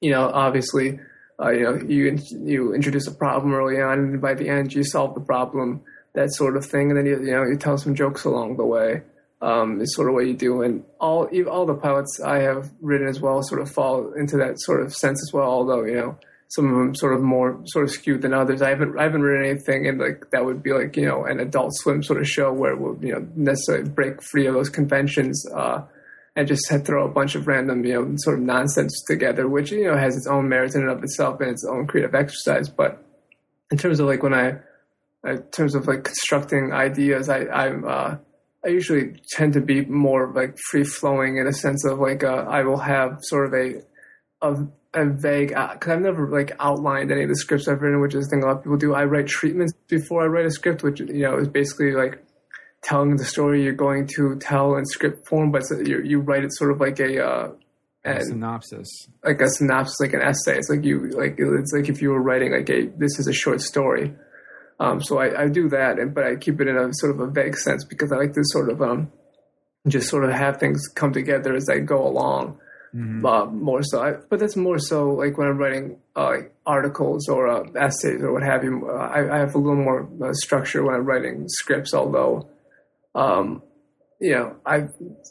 [0.00, 0.98] you know, obviously,
[1.40, 4.84] uh, you know, you you introduce a problem early on, and by the end you
[4.84, 5.82] solve the problem,
[6.14, 8.64] that sort of thing, and then you you know you tell some jokes along the
[8.64, 9.02] way.
[9.42, 13.08] Um, is sort of what you do, and all all the pilots I have written
[13.08, 15.50] as well sort of fall into that sort of sense as well.
[15.50, 16.18] Although you know
[16.54, 18.62] some of them sort of more sort of skewed than others.
[18.62, 21.40] I haven't I haven't written anything in like that would be like you know an
[21.40, 24.68] Adult Swim sort of show where it would you know necessarily break free of those
[24.70, 25.82] conventions uh,
[26.36, 29.84] and just throw a bunch of random you know sort of nonsense together, which you
[29.84, 32.68] know has its own merits in and of itself and its own creative exercise.
[32.68, 33.02] But
[33.70, 34.58] in terms of like when I
[35.24, 38.16] in terms of like constructing ideas, I I'm uh,
[38.64, 42.46] I usually tend to be more like free flowing in a sense of like uh,
[42.48, 43.82] I will have sort of a
[44.42, 48.14] of a vague because I've never like outlined any of the scripts I've written, which
[48.14, 48.94] is the thing a lot of people do.
[48.94, 52.23] I write treatments before I write a script, which you know is basically like
[52.84, 56.52] telling the story you're going to tell in script form, but you you write it
[56.52, 57.48] sort of like a, uh,
[58.04, 60.58] a synopsis, like a synopsis, like an essay.
[60.58, 63.32] It's like you like it's like if you were writing like a this is a
[63.32, 64.14] short story.
[64.78, 67.20] Um, so I, I do that, and but I keep it in a sort of
[67.20, 69.10] a vague sense because I like to sort of um
[69.88, 72.58] just sort of have things come together as I go along
[72.94, 73.24] mm-hmm.
[73.24, 74.02] uh, more so.
[74.02, 78.22] I, but that's more so like when I'm writing uh, like articles or uh, essays
[78.22, 78.88] or what have you.
[78.88, 82.48] Uh, I, I, have a little more uh, structure when I'm writing scripts, although.
[83.14, 83.62] Um,
[84.20, 84.84] you know, I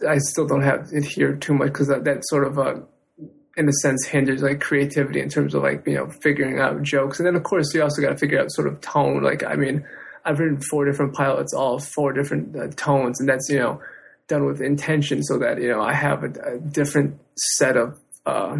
[0.07, 2.75] I still don't have it here too much because that, that sort of uh,
[3.57, 7.19] in a sense hinders like creativity in terms of like you know figuring out jokes.
[7.19, 9.23] And then of course you also got to figure out sort of tone.
[9.23, 9.85] Like i mean
[10.25, 13.81] i've written four different pilots all four different uh, tones and that's you know
[14.27, 18.57] done with intention so that you know I have a, a different set of uh,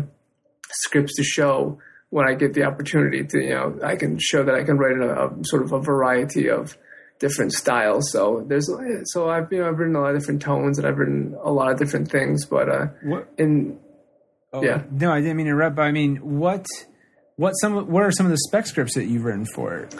[0.72, 4.56] scripts to show when I get the opportunity to you know I can show that
[4.56, 6.78] I can write a, a, sort of a variety of
[7.24, 8.12] different styles.
[8.12, 8.70] So there's
[9.14, 11.52] so I've you know I've written a lot of different tones and I've written a
[11.52, 13.80] lot of different things, but uh, what in
[14.52, 16.66] oh, yeah no I didn't mean to interrupt, but I mean what
[17.38, 19.96] what some what are some of the spec scripts that you've written for it?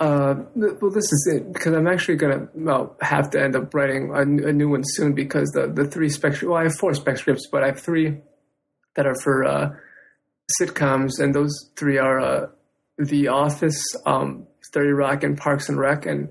[0.00, 4.10] Uh, well, this is it because I'm actually gonna well, have to end up writing
[4.14, 7.18] a, a, new one soon because the the three spec well I have four spec
[7.18, 8.16] scripts but I have three
[8.96, 9.70] that are for uh,
[10.58, 12.46] sitcoms and those three are uh,
[12.98, 16.30] The Office, um, Thirty Rock, and Parks and Rec and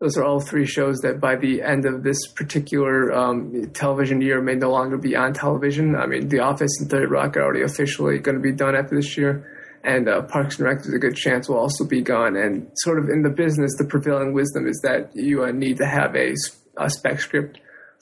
[0.00, 4.40] those are all three shows that by the end of this particular um, television year
[4.40, 5.94] may no longer be on television.
[5.94, 8.96] I mean, The Office and Thirty Rock are already officially going to be done after
[8.96, 9.46] this year
[9.82, 12.36] and uh, Parks and Rec, is a good chance will also be gone.
[12.36, 15.86] And sort of in the business, the prevailing wisdom is that you uh, need to
[15.86, 16.34] have a,
[16.76, 17.58] a, spec script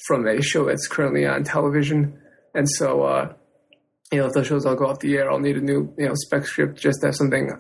[0.07, 2.19] from a show that's currently on television.
[2.55, 3.33] And so, uh,
[4.11, 6.09] you know, if those shows all go off the air, I'll need a new, you
[6.09, 7.53] know, spec script just to have something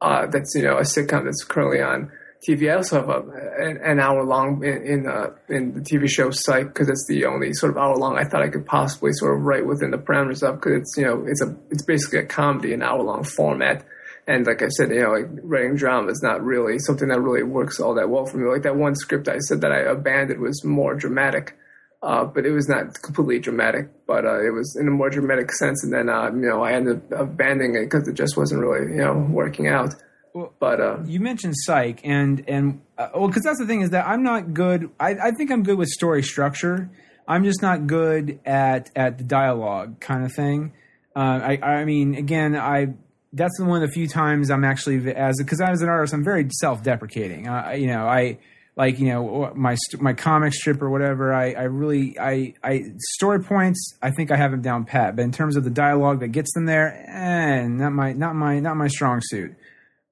[0.00, 2.10] uh, that's, you know, a sitcom that's currently on
[2.46, 2.70] TV.
[2.70, 3.20] I also have a,
[3.58, 7.24] an, an hour long in in, uh, in, the TV show Psych because it's the
[7.24, 9.98] only sort of hour long I thought I could possibly sort of write within the
[9.98, 13.24] parameters of because it's you know it's a it's basically a comedy an hour long
[13.24, 13.84] format.
[14.28, 17.44] And like I said, you know, like writing drama is not really something that really
[17.44, 18.50] works all that well for me.
[18.50, 21.56] Like that one script I said that I abandoned was more dramatic,
[22.02, 25.50] uh, but it was not completely dramatic, but uh, it was in a more dramatic
[25.52, 25.82] sense.
[25.82, 28.92] And then, uh, you know, I ended up abandoning it because it just wasn't really,
[28.92, 29.94] you know, working out.
[30.34, 33.90] Well, but uh, you mentioned Psych, and and uh, well, because that's the thing is
[33.90, 34.90] that I'm not good.
[35.00, 36.90] I, I think I'm good with story structure.
[37.26, 40.74] I'm just not good at at the dialogue kind of thing.
[41.16, 42.88] Uh, I I mean, again, I
[43.32, 46.24] that's one of the few times I'm actually as because I was an artist, I'm
[46.24, 47.48] very self-deprecating.
[47.48, 48.38] Uh, you know, I
[48.76, 51.32] like you know my my comic strip or whatever.
[51.32, 53.96] I I really I I story points.
[54.02, 56.52] I think I have them down pat, but in terms of the dialogue that gets
[56.52, 59.56] them there, eh, not my not my not my strong suit.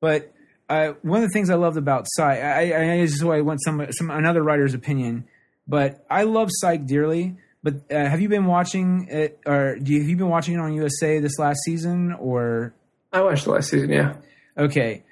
[0.01, 0.33] But
[0.69, 3.37] uh, one of the things I loved about Psych, I, I, I this is why
[3.37, 5.29] I want some some another writer's opinion.
[5.69, 7.37] But I love Psych dearly.
[7.63, 10.61] But uh, have you been watching it, or do you, have you been watching it
[10.61, 12.75] on USA this last season, or
[13.11, 13.91] I watched the last season.
[13.91, 14.17] Yeah.
[14.59, 15.03] okay?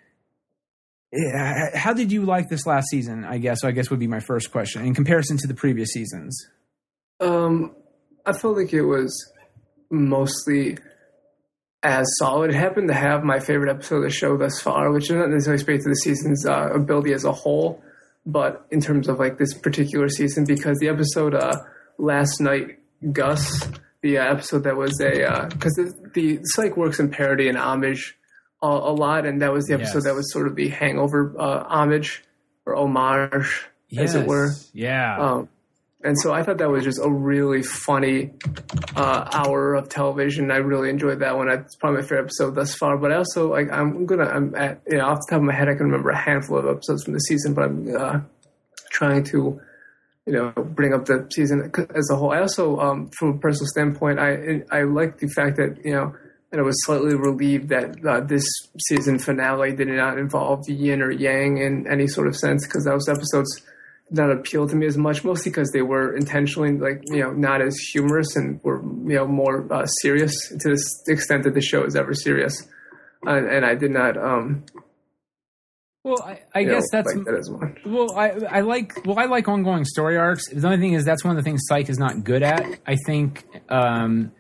[1.74, 3.24] How did you like this last season?
[3.24, 6.46] I guess I guess would be my first question in comparison to the previous seasons.
[7.20, 7.76] Um,
[8.24, 9.30] I felt like it was
[9.90, 10.78] mostly
[11.82, 12.50] as solid.
[12.50, 15.62] It happened to have my favorite episode of the show thus far, which doesn't necessarily
[15.62, 17.82] speak to the season's uh, ability as a whole,
[18.24, 21.56] but in terms of like this particular season, because the episode uh,
[21.98, 22.78] last night,
[23.12, 23.68] Gus,
[24.00, 28.16] the uh, episode that was a because the, the psych works in parody and homage
[28.62, 30.04] a, a lot, and that was the episode Yes.
[30.04, 32.22] that was sort of the hangover uh, homage
[32.64, 33.64] or homage,
[33.96, 34.50] as it were.
[34.72, 35.18] Yeah.
[35.18, 35.48] Um,
[36.04, 38.32] and so I thought that was just a really funny
[38.96, 40.50] uh, hour of television.
[40.50, 41.48] I really enjoyed that one.
[41.48, 42.98] It's probably my favorite episode thus far.
[42.98, 45.54] But I also like I'm gonna I'm at you know off the top of my
[45.54, 48.20] head I can remember a handful of episodes from the season, but I'm uh,
[48.90, 49.60] trying to
[50.26, 52.32] you know bring up the season as a whole.
[52.32, 56.14] I also um, from a personal standpoint I I like the fact that you know.
[56.52, 58.44] And I was slightly relieved that uh, this
[58.78, 63.08] season finale did not involve yin or yang in any sort of sense because those
[63.08, 63.62] episodes
[64.08, 67.32] did not appeal to me as much, mostly because they were intentionally like you know
[67.32, 71.62] not as humorous and were you know more uh, serious to the extent that the
[71.62, 72.68] show is ever serious,
[73.22, 74.64] and, and I did not um
[76.04, 77.76] well, I, I you know, guess that's like that.
[77.86, 80.48] Well, I I like well I like ongoing story arcs.
[80.48, 82.80] The only thing is that's one of the things Psych is not good at.
[82.84, 84.32] I think, um,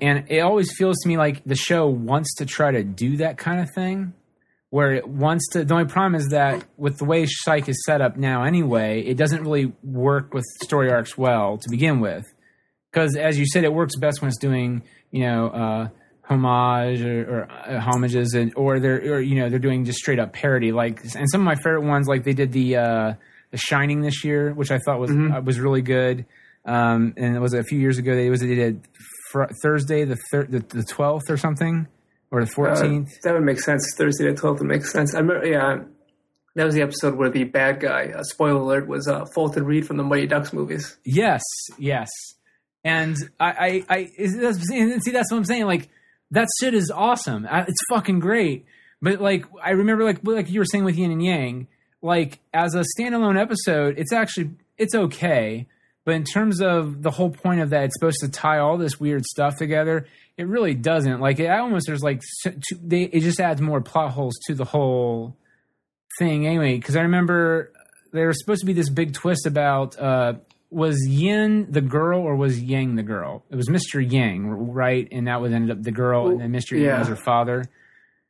[0.00, 3.38] and it always feels to me like the show wants to try to do that
[3.38, 4.12] kind of thing,
[4.70, 5.64] where it wants to.
[5.64, 9.16] The only problem is that with the way Psych is set up now, anyway, it
[9.16, 12.24] doesn't really work with story arcs well to begin with.
[12.90, 15.48] Because as you said, it works best when it's doing you know.
[15.48, 15.88] Uh,
[16.28, 20.18] homage or, or uh, homages and or they're or you know they're doing just straight
[20.18, 23.14] up parody like and some of my favorite ones like they did the uh
[23.50, 26.26] the shining this year which i thought was uh, was really good
[26.66, 28.86] um and it was a few years ago they was they did
[29.30, 31.86] fr- thursday the thir- the, the 12th or something
[32.30, 33.82] or the 14th Uh, that would make sense.
[33.96, 35.14] Thursday the twelfth would make sense.
[35.14, 35.78] I remember, yeah,
[36.56, 38.12] that was the episode where the bad guy.
[38.14, 40.98] Uh, spoiler alert was uh, Fulton Reed from the Mighty Ducks movies.
[41.04, 41.42] Yes,
[41.78, 42.08] yes.
[42.84, 45.64] And I, I, I is- that's- and see, that's what I'm saying.
[45.66, 45.88] Like
[46.32, 47.46] that shit is awesome.
[47.50, 48.66] Uh, It's fucking great.
[49.00, 51.68] But like, I remember, like, like you were saying with Yin and Yang,
[52.02, 55.66] like as a standalone episode, it's actually it's okay.
[56.08, 58.98] But in terms of the whole point of that, it's supposed to tie all this
[58.98, 60.06] weird stuff together.
[60.38, 61.20] It really doesn't.
[61.20, 62.22] Like, it almost there's like
[62.82, 65.36] they it just adds more plot holes to the whole
[66.18, 66.76] thing anyway.
[66.78, 67.70] Because I remember
[68.14, 70.36] there was supposed to be this big twist about uh,
[70.70, 73.44] was Yin the girl or was Yang the girl?
[73.50, 74.00] It was Mr.
[74.00, 75.06] Yang, right?
[75.12, 76.82] And that would end up the girl, and then Mr.
[76.82, 77.66] Yang was her father.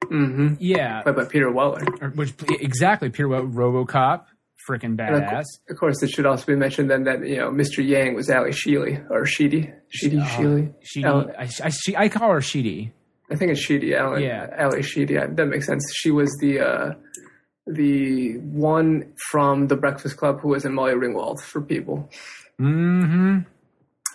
[0.03, 0.55] Mm-hmm.
[0.59, 1.85] Yeah, but, by Peter Weller.
[2.17, 4.25] which exactly Peter Wel- RoboCop,
[4.69, 5.45] freaking And of, badass.
[5.71, 7.79] of course, it should also be mentioned then that you know Mr.
[7.87, 10.75] Yang was Ally Sheely or Sheedy, Sheedy, Sheely.
[10.83, 12.93] Sheedy, I, I, she, I call her Sheedy.
[13.31, 13.95] I think it's Sheedy.
[13.95, 14.47] Ally, Yeah.
[14.57, 15.15] Ally Sheedy.
[15.15, 15.83] That makes sense.
[15.97, 16.95] She was the uh,
[17.67, 22.09] the one from the Breakfast Club who was in Molly Ringwald for people.
[22.59, 23.39] hmm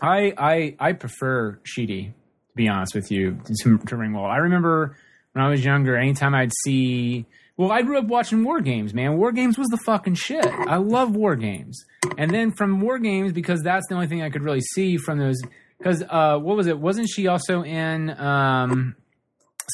[0.02, 2.06] I I I prefer Sheedy
[2.50, 4.30] to be honest with you to, to Ringwald.
[4.30, 4.98] I remember
[5.34, 7.26] when I was younger, anytime I'd see.
[7.56, 9.18] Well, I grew up watching War Games, man.
[9.18, 10.46] War Games was the fucking shit.
[10.46, 11.84] I love War Games.
[12.18, 15.20] And then from War Games, because that's the only thing I could really see from
[15.20, 15.39] those.
[15.78, 16.80] Because uh, what was it?
[16.80, 18.96] Wasn't she also in um,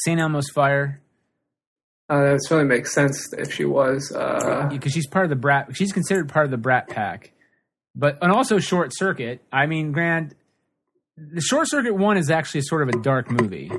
[0.04, 0.20] St.
[0.20, 1.00] Elmo's Fire?
[2.10, 4.12] Uh, that certainly makes sense if she was.
[4.14, 5.68] Uh, because she's part of the brat.
[5.74, 7.32] She's considered part of the brat pack,
[7.94, 9.40] but and also Short Circuit.
[9.52, 10.34] I mean, Grand,
[11.16, 13.70] the Short Circuit one is actually sort of a dark movie.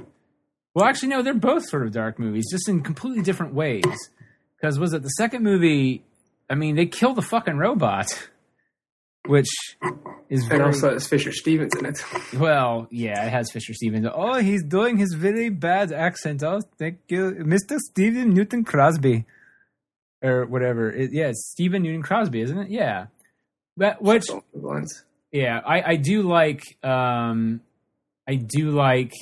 [0.74, 3.84] Well, actually, no, they're both sort of dark movies, just in completely different ways.
[4.56, 6.04] Because was it the second movie?
[6.50, 8.30] I mean, they kill the fucking robot,
[9.26, 9.50] which
[10.30, 12.04] is and also has Fisher Stevens in it.
[12.40, 12.88] well.
[12.90, 14.08] Yeah, it has Fisher Stevens.
[14.14, 16.44] Oh, he's doing his very bad accent.
[16.44, 19.26] Oh, thank you, Mister Stephen Newton Crosby,
[20.22, 20.90] or whatever.
[20.92, 22.70] It, yeah, it's Stephen Newton Crosby, isn't it?
[22.70, 23.08] Yeah.
[23.78, 25.04] But which Ones.
[25.32, 27.62] yeah, I, I do like um
[28.28, 29.14] I do like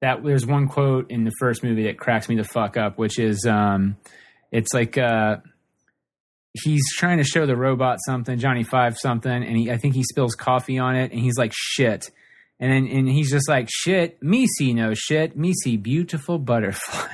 [0.00, 3.18] that there's one quote in the first movie that cracks me the fuck up, which
[3.18, 3.96] is um
[4.50, 5.36] it's like uh
[6.52, 10.04] he's trying to show the robot something, Johnny Five something, and he I think he
[10.04, 12.10] spills coffee on it and he's like shit.
[12.60, 17.08] And then and he's just like, shit, me see no shit, me see beautiful butterfly.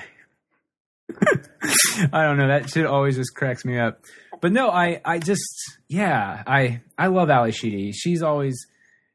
[2.12, 2.49] I don't know.
[2.49, 4.01] That shit always just cracks me up.
[4.41, 5.45] But no, I, I just,
[5.89, 7.93] yeah, I, I love Ally Sheedy.
[7.93, 8.66] She's always,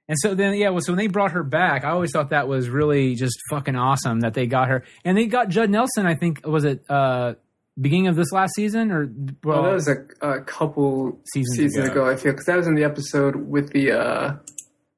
[0.10, 2.48] and so then, yeah, well, so when they brought her back, I always thought that
[2.50, 4.84] was really just fucking awesome that they got her.
[5.06, 7.36] And they got Judd Nelson, I think, was it, uh,
[7.80, 9.06] beginning of this last season or,
[9.44, 12.02] well, Well, that was a, a couple Seasons seasons, ago.
[12.06, 12.10] ago.
[12.12, 14.34] I feel because that was in the episode with the uh,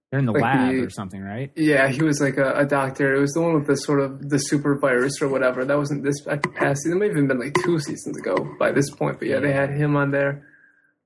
[0.10, 1.52] they're in the like lab the- or something, right?
[1.56, 3.14] yeah, he was like a, a doctor.
[3.14, 5.64] It was the one with the sort of the super virus or whatever.
[5.64, 6.20] That wasn't this
[6.56, 6.98] past season.
[6.98, 9.20] It may have even been like two seasons ago by this point.
[9.20, 10.48] But yeah, they had him on there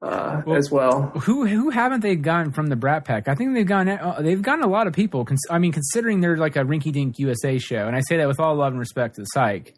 [0.06, 1.01] uh, Well- as well.
[1.24, 3.28] Who who haven't they gotten from the Brat Pack?
[3.28, 5.26] I think they've gotten uh, they've gotten a lot of people.
[5.26, 8.28] Cons- I mean, considering they're like a rinky dink USA show, and I say that
[8.28, 9.74] with all love and respect to the Psych.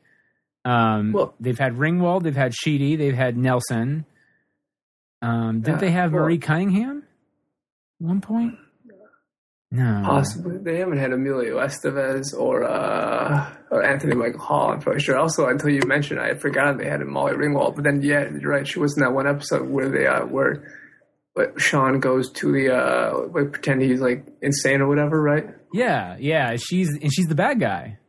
[0.66, 4.06] Um, Well- they've had Ringwald, they've had Sheedy, they've had Nelson.
[5.22, 7.04] Um, did Yeah, they have well- Marie Cunningham?
[8.02, 8.56] At one point,
[9.70, 10.02] no.
[10.06, 14.72] Possibly they haven't had Emilio Estevez or uh, or Anthony Michael Hall.
[14.72, 15.18] I'm pretty sure.
[15.18, 17.76] Also, until you mentioned, I had forgotten they had Molly Ringwald.
[17.76, 18.66] But then, yeah, you're right.
[18.66, 20.64] She was in that one episode where they uh, where
[21.58, 25.22] Shawn goes to the uh, like, pretend he's like insane or whatever.
[25.22, 25.50] Right?
[25.74, 26.56] Yeah, yeah.
[26.56, 28.00] She's and she's the bad guy.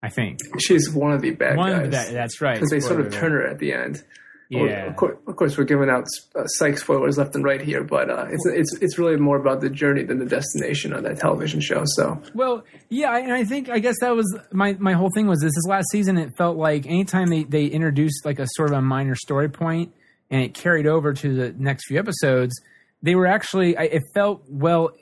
[0.00, 1.86] I think She's one of the bad one guys.
[1.86, 2.54] of the that's right.
[2.54, 4.04] because they sort of turn her at the end.
[4.50, 7.84] Yeah, Of course, of course, we're giving out uh, psych spoilers left and right here,
[7.84, 11.18] but uh, it's it's it's really more about the journey than the destination on that
[11.18, 11.82] television show.
[11.84, 15.40] So Well, yeah, and I think I guess that was my my whole thing was
[15.40, 16.16] this, this last season.
[16.16, 19.92] It felt like anytime they they introduced like a sort of a minor story point
[20.30, 22.58] and it carried over to the next few episodes,
[23.02, 24.92] they were actually I, it felt well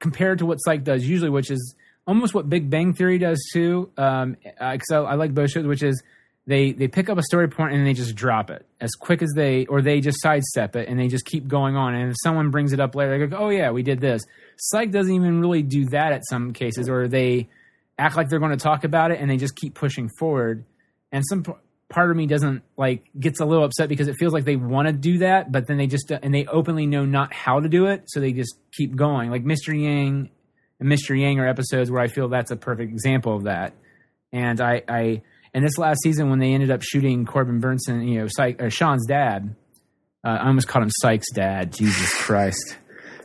[0.00, 3.90] compared to what Psych does usually, which is almost what Big Bang Theory does too.
[3.96, 6.02] Um, because I, I like both shows, which is
[6.48, 9.30] they they pick up a story point and they just drop it as quick as
[9.36, 11.94] they or they just sidestep it and they just keep going on.
[11.94, 14.22] And if someone brings it up later, they go, "Oh yeah, we did this."
[14.56, 17.48] Psych doesn't even really do that at some cases, or they
[17.98, 20.64] act like they're going to talk about it and they just keep pushing forward.
[21.12, 21.44] And some
[21.90, 24.88] part of me doesn't like gets a little upset because it feels like they want
[24.88, 27.86] to do that, but then they just and they openly know not how to do
[27.86, 29.30] it, so they just keep going.
[29.30, 29.78] Like Mr.
[29.78, 30.30] Yang
[30.80, 31.18] and Mr.
[31.18, 33.74] Yang are episodes where I feel that's a perfect example of that.
[34.32, 35.22] And I, I
[35.54, 39.54] and this last season when they ended up shooting Corbin Bernsen, you know, Shawn's dad.
[40.24, 41.72] Uh, I almost called him Psych's dad.
[41.72, 42.76] Jesus Christ,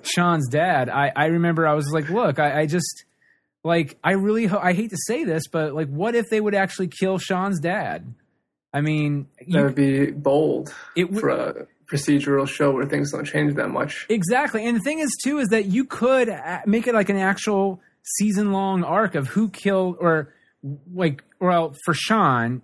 [0.03, 0.89] Shawn's dad.
[0.89, 3.05] I, I remember I was like, look, I, I just
[3.63, 6.55] like I really ho- I hate to say this, but like, what if they would
[6.55, 8.13] actually kill Shawn's dad?
[8.73, 13.25] I mean, that would be bold it would for a procedural show where things don't
[13.25, 14.07] change that much.
[14.09, 14.65] Exactly.
[14.65, 16.29] And the thing is, too, is that you could
[16.65, 20.33] make it like an actual season long arc of who killed or
[20.93, 22.61] like, well, for Shawn,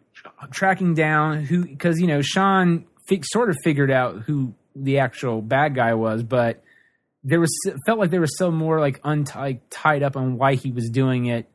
[0.52, 2.86] tracking down who, because, you know, Shawn
[3.24, 6.64] sort of figured out who the actual bad guy was, but
[7.24, 7.52] there was
[7.86, 11.26] felt like there was still more like untied tied up on why he was doing
[11.26, 11.50] it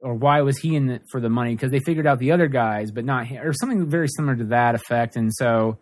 [0.00, 2.48] or why was he in it for the money because they figured out the other
[2.48, 5.76] guys but not him or something very similar to that effect and so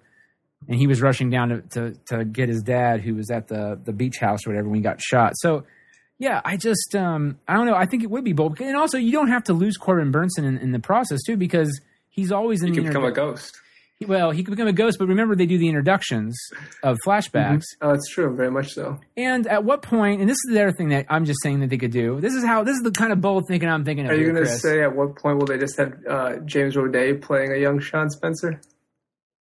[0.68, 3.80] and he was rushing down to, to, to get his dad who was at the,
[3.84, 5.32] the beach house or whatever when he got shot.
[5.36, 5.64] So
[6.20, 8.96] yeah i just um i don't know i think it would be bold and also
[8.98, 12.62] you don't have to lose Corbin Bernsen in, in the process too because he's always
[12.62, 13.58] in You the can become a ghost.
[14.06, 16.34] well he could become a ghost but remember they do the introductions
[16.82, 18.34] of flashbacks Oh, that's true.
[18.36, 18.98] Very much so.
[19.16, 19.90] and at what point?
[20.00, 22.20] point and this is the other thing that i'm just saying that they could do
[22.20, 24.30] this is how this is the kind of bold thinking i'm thinking of Are you
[24.32, 27.56] going to say at what point will they just have uh, James Roday playing a
[27.56, 28.60] young Shawn Spencer?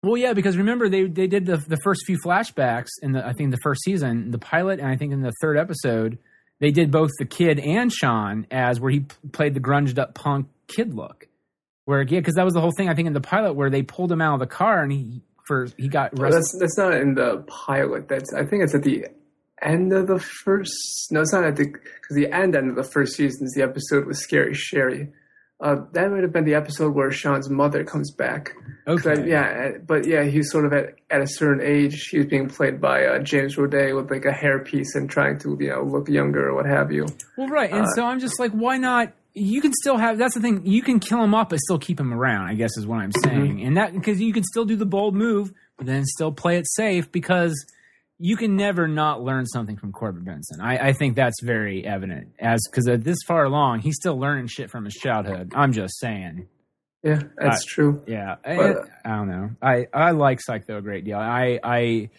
[0.02, 3.34] Well, yeah, because remember they they did the the first few flashbacks in the I
[3.34, 6.18] think the first season, the pilot, and I think in the third episode,
[6.60, 10.14] they did both the kid and Shawn as where he p- played the grunged up
[10.14, 11.26] punk kid look.
[11.86, 13.82] Where yeah, because that was the whole thing I think in the pilot where they
[13.82, 16.38] pulled him out of the car and he for he got oh, arrested.
[16.38, 18.08] that's that's not in the pilot.
[18.08, 19.06] That's I think it's at the
[19.60, 21.08] end of the first.
[21.10, 23.62] No, it's not at the because the end end of the first season is the
[23.62, 25.08] episode with Scary Sherry.
[25.60, 28.54] Uh, that might have been the episode where Shawn's mother comes back.
[28.86, 32.08] 'Cause I- okay, yeah, but yeah, he's sort of at, at a certain age.
[32.10, 35.68] He's being played by uh, James Roday with like a hairpiece and trying to you
[35.68, 37.06] know look younger or what have you.
[37.36, 39.12] well, right, and uh, so I'm just like, why not?
[39.34, 40.18] You can still have.
[40.18, 40.66] That's the thing.
[40.66, 42.46] You can kill him off, but still keep him around.
[42.48, 45.14] I guess is what I'm saying, and that because you can still do the bold
[45.14, 47.54] move, but then still play it safe because
[48.22, 50.62] you can never not learn something from Corbin Bernsen.
[50.62, 54.48] I, I think that's very evident as because uh, this far along, he's still learning
[54.48, 55.52] shit from his childhood.
[55.54, 56.46] I'm just saying.
[57.02, 58.02] Yeah, that's true.
[58.06, 59.50] Yeah, But- I, I don't know.
[59.62, 61.16] I I like Psych though a great deal.
[61.16, 62.10] I I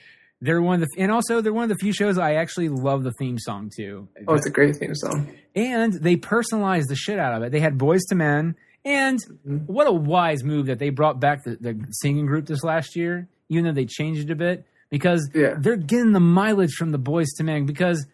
[0.42, 3.04] they're one of the and also they're one of the few shows I actually love
[3.04, 4.08] the theme song too.
[4.28, 5.32] Oh, it's a great theme song.
[5.56, 7.52] and they personalized the shit out of it.
[7.52, 9.72] They had Boyz II Men, and mm-hmm.
[9.72, 13.30] what a wise move that they brought back the, the singing group this last year,
[13.50, 15.56] even though they changed it a bit because Yeah.
[15.58, 17.66] they're getting the mileage from the Boyz II Men.
[17.66, 18.06] Because,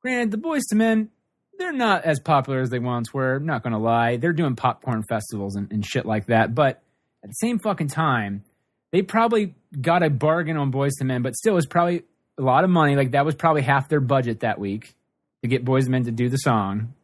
[0.00, 1.10] granted, the Boyz II Men
[1.58, 3.36] they're not as popular as they once were.
[3.36, 4.16] I'm not going to lie.
[4.16, 6.54] They're doing popcorn festivals and, and shit like that.
[6.56, 6.82] But
[7.22, 8.42] at the same fucking time,
[8.90, 12.02] they probably got a bargain on Boyz II Men, but still, it's probably
[12.36, 12.96] a lot of money.
[12.96, 14.94] Like that was probably half their budget that week
[15.42, 16.94] to get Boyz II Men to do the song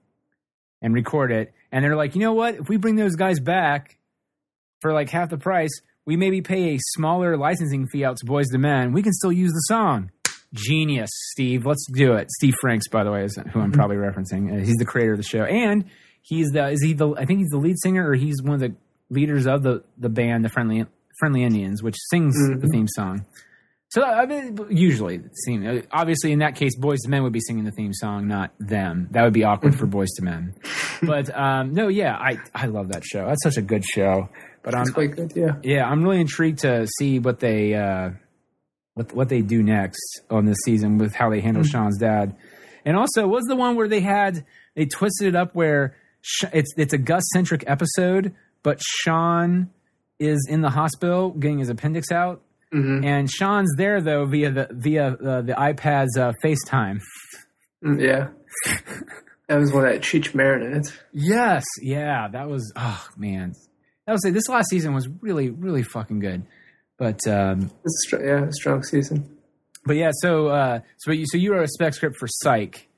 [0.82, 1.52] and record it.
[1.70, 2.54] And they're like, you know what?
[2.56, 3.96] If we bring those guys back
[4.80, 5.70] for like half the price,
[6.08, 8.92] we maybe pay a smaller licensing fee out to Boyz II Men.
[8.92, 10.10] We can still use the song.
[10.54, 11.66] Genius, Steve.
[11.66, 12.30] Let's do it.
[12.30, 14.50] Steve Franks, by the way, is who I'm probably referencing.
[14.50, 15.84] Uh, he's the creator of the show, and
[16.22, 18.60] he's the is he the I think he's the lead singer or he's one of
[18.60, 18.74] the
[19.10, 20.86] leaders of the the band, the Friendly
[21.18, 23.26] Friendly Indians, which sings the theme song.
[23.90, 27.64] So I mean, usually, uh, obviously, in that case, Boyz II Men would be singing
[27.64, 29.08] the theme song, not them.
[29.10, 30.54] That would be awkward for Boyz II Men.
[31.02, 33.26] But um, no, yeah, I I love that show.
[33.26, 34.30] That's such a good show.
[34.62, 35.56] But I'm It's quite good, yeah.
[35.62, 38.10] yeah, I'm really intrigued to see what they uh,
[38.94, 42.36] what what they do next on this season with how they handle Shawn's dad.
[42.84, 44.44] And also, was the one where they had
[44.74, 45.96] they twisted it up where
[46.52, 49.70] it's it's a Gus centric episode, but Shawn
[50.18, 52.42] is in the hospital getting his appendix out,
[53.04, 57.00] and Shawn's there though via the via uh, the iPad's uh, FaceTime.
[57.84, 58.28] Mm, yeah.
[59.48, 60.92] that was one that Cheech Marin in it.
[61.12, 63.54] Yes, yeah, that was oh man,
[64.08, 66.42] I would say this last season was really really fucking good,
[66.96, 67.20] but.
[67.28, 69.28] um It's yeah, a strong season.
[69.84, 72.88] but yeah, so uh, so you so you wrote a spec script for Psych,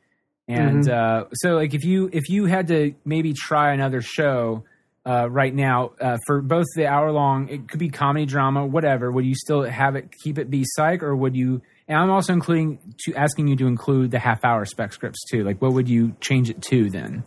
[0.49, 4.65] and uh, so like if you if you had to maybe try another show
[5.05, 9.11] uh, right now uh, for both the hour long, it could be comedy, drama, whatever.
[9.11, 11.61] Would you still have it keep it be Psych, or would you?
[11.89, 15.43] And I'm also including to asking you to include the half hour spec scripts too.
[15.43, 17.25] Like, what would you change it to then?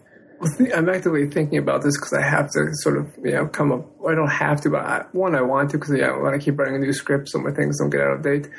[0.76, 3.86] I'm actively thinking about this because I have to sort of, you know, come up.
[4.08, 6.44] I don't have to, but I, one, I want to because yeah, I want to
[6.44, 8.50] keep writing a new script so my things don't get out of date.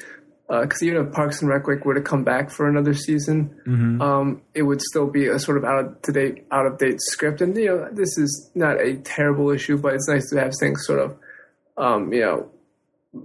[0.46, 3.58] Because even if Parks and Rec were to come back for another season,
[4.02, 7.40] um, it would still be a sort of out of date, out of date script.
[7.40, 10.84] And you know, this is not a terrible issue, but it's nice to have things
[10.86, 11.16] sort of,
[11.78, 12.50] um, you know,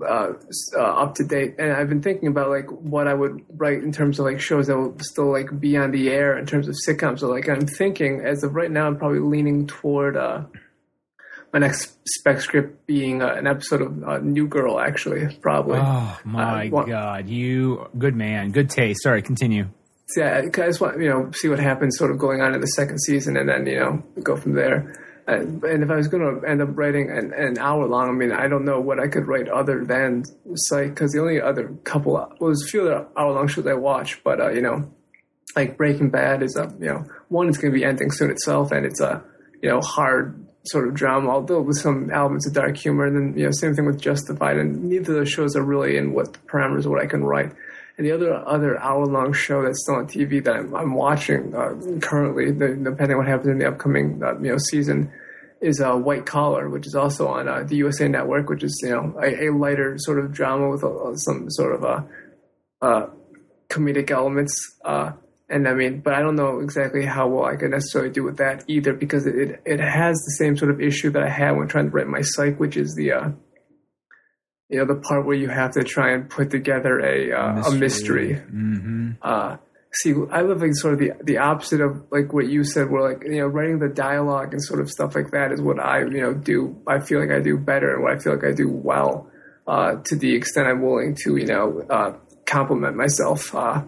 [0.06, 0.34] uh,
[0.76, 1.56] uh, up to date.
[1.60, 4.68] And I've been thinking about like what I would write in terms of like shows
[4.68, 7.20] that will still like be on the air in terms of sitcoms.
[7.20, 10.44] So like I'm thinking as of right now, I'm probably leaning toward uh,
[11.52, 14.80] my next spec script being uh, an episode of uh, New Girl.
[14.80, 15.80] Actually, probably.
[15.82, 19.02] Oh my Uh, god, you good man, good taste.
[19.04, 19.68] Sorry, continue.
[20.18, 22.68] Yeah, I just want you know see what happens, sort of going on in the
[22.68, 24.96] second season, and then you know go from there.
[25.30, 28.12] And, and if I was going to end up writing an, an hour long, I
[28.14, 30.24] mean, I don't know what I could write other than
[30.56, 33.74] Psych, because the only other couple, well, there's a few other hour long shows I
[33.74, 34.92] watch, but uh, you know,
[35.56, 38.72] like Breaking Bad is a you know one, it's going to be ending soon itself,
[38.72, 39.24] and it's a
[39.62, 43.06] you know hard sort of drama, although with some elements of dark humor.
[43.06, 45.98] And then you know, same thing with Justified, and neither of those shows are really
[45.98, 47.52] in what parameters of what I can write.
[47.98, 51.54] And the other other hour long show that's still on TV that I'm, I'm watching
[51.54, 55.12] uh, currently, the, depending on what happens in the upcoming uh, you know season,
[55.62, 58.90] is uh, White Collar, which is also on uh, the USA Network, which is you
[58.90, 62.02] know a, a lighter sort of drama with uh, some sort of uh,
[62.82, 63.08] uh,
[63.70, 64.54] comedic elements.
[64.84, 65.12] Uh,
[65.50, 68.38] and I mean, but I don't know exactly how well I could necessarily do with
[68.38, 71.68] that either, because it it, has the same sort of issue that I had when
[71.68, 73.30] trying to write my psych, which is the uh,
[74.70, 77.72] you know the part where you have to try and put together a uh, a
[77.72, 78.36] mystery.
[78.36, 79.12] Mm-hmm.
[79.92, 83.12] See, I live like sort of the the opposite of like what you said, where
[83.12, 86.02] like you know writing the dialogue and sort of stuff like that is what I
[86.02, 86.80] you know do.
[86.86, 89.30] I feel like I do better, and what I feel like I do well.
[89.68, 92.14] Uh, to the extent I'm willing to, you know, uh,
[92.48, 93.54] compliment myself.
[93.54, 93.84] Uh,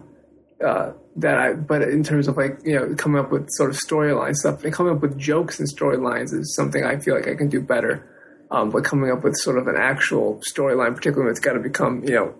[0.64, 3.76] uh, that I, but in terms of like you know coming up with sort of
[3.76, 7.34] storyline stuff and coming up with jokes and storylines is something I feel like I
[7.34, 8.08] can do better.
[8.50, 11.60] Um, but coming up with sort of an actual storyline, particularly when it's got to
[11.60, 12.34] become you know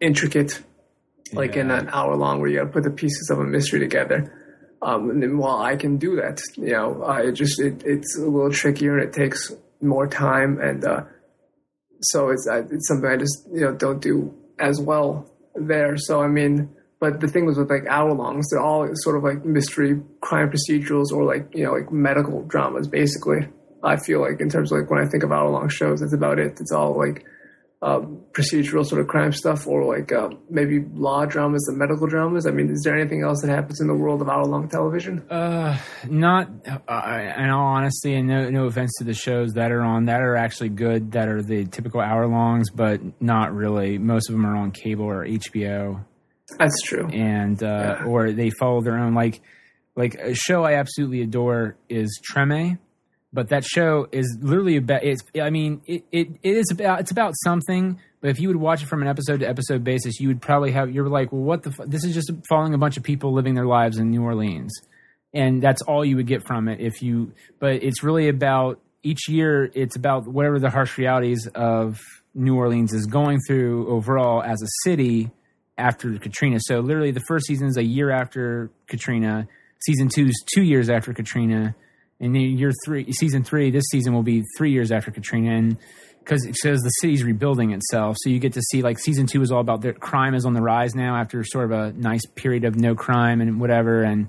[0.00, 0.62] intricate,
[1.32, 3.80] like in an hour long, where you got to put the pieces of a mystery
[3.80, 4.32] together.
[4.80, 8.16] Um, and then while I can do that, you know, uh, it just it, it's
[8.16, 11.02] a little trickier and it takes more time, and uh,
[12.00, 15.96] so it's it's something I just you know don't do as well there.
[15.96, 19.24] So I mean, but the thing was with like hour longs, they're all sort of
[19.24, 23.48] like mystery crime procedurals or like you know like medical dramas basically.
[23.82, 26.12] I feel like in terms of like when I think of hour long shows, that's
[26.12, 26.58] about it.
[26.60, 27.24] It's all like
[27.80, 32.44] um, procedural sort of crime stuff or like uh, maybe law dramas and medical dramas.
[32.46, 35.20] I mean, is there anything else that happens in the world of hour long television?
[35.30, 39.82] Uh, not uh, in all honesty, and no, no offense to the shows that are
[39.82, 43.96] on that are actually good, that are the typical hour longs, but not really.
[43.98, 46.04] Most of them are on cable or HBO,
[46.58, 47.06] That's true.
[47.08, 48.04] and uh, Yeah.
[48.06, 49.14] or they follow their own.
[49.14, 49.40] Like,
[49.94, 52.78] like a show I absolutely adore is Treme,
[53.32, 55.04] but that show is literally about.
[55.04, 58.00] It's, I mean, it, it, it is about it's about something.
[58.20, 60.72] But if you would watch it from an episode to episode basis, you would probably
[60.72, 61.70] have you're like, well, what the?
[61.86, 64.72] This is just following a bunch of people living their lives in New Orleans
[65.34, 67.32] and that's all you would get from it if you.
[67.58, 69.70] But it's really about each year.
[69.74, 72.00] It's about whatever the harsh realities of
[72.34, 75.30] New Orleans is going through overall as a city
[75.76, 76.58] after Katrina.
[76.60, 79.46] So literally, the first season is a year after Katrina.
[79.84, 81.74] Season two is two years after Katrina,
[82.20, 85.78] and then year three, season three, this season will be three years after Katrina, and
[86.18, 89.40] because it says the city's rebuilding itself, so you get to see like season two
[89.42, 92.26] is all about the crime is on the rise now after sort of a nice
[92.34, 94.28] period of no crime and whatever, and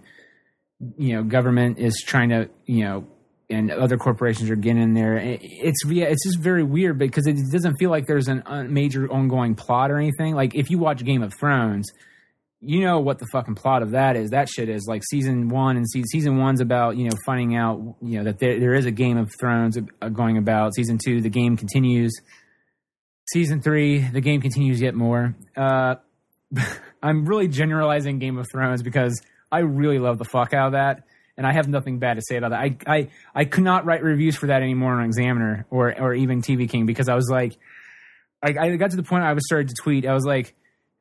[0.98, 3.08] you know government is trying to you know
[3.50, 5.18] and other corporations are getting in there.
[5.18, 9.56] It's yeah, it's just very weird because it doesn't feel like there's a major ongoing
[9.56, 10.36] plot or anything.
[10.36, 11.92] Like if you watch Game of Thrones,
[12.62, 14.32] you know what the fucking plot of that is.
[14.32, 17.96] That shit is like season one and season season one's about you know finding out
[18.02, 20.76] you know that there, there is a Game of Thrones uh, going about.
[20.76, 22.14] Season two, the game continues.
[23.32, 25.36] Season three, the game continues yet more.
[25.56, 25.96] Uh,
[27.04, 31.04] I'm really generalizing Game of Thrones because I really love the fuck out of that
[31.40, 32.60] and I have nothing bad to say about that.
[32.60, 36.42] I I I could not write reviews for that anymore on Examiner or or even
[36.42, 37.58] TV King because I was like,
[38.44, 40.06] I, I got to the point I was starting to tweet.
[40.06, 40.54] I was like,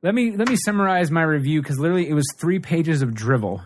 [0.02, 3.62] let me let me summarize my review because literally it was three pages of drivel,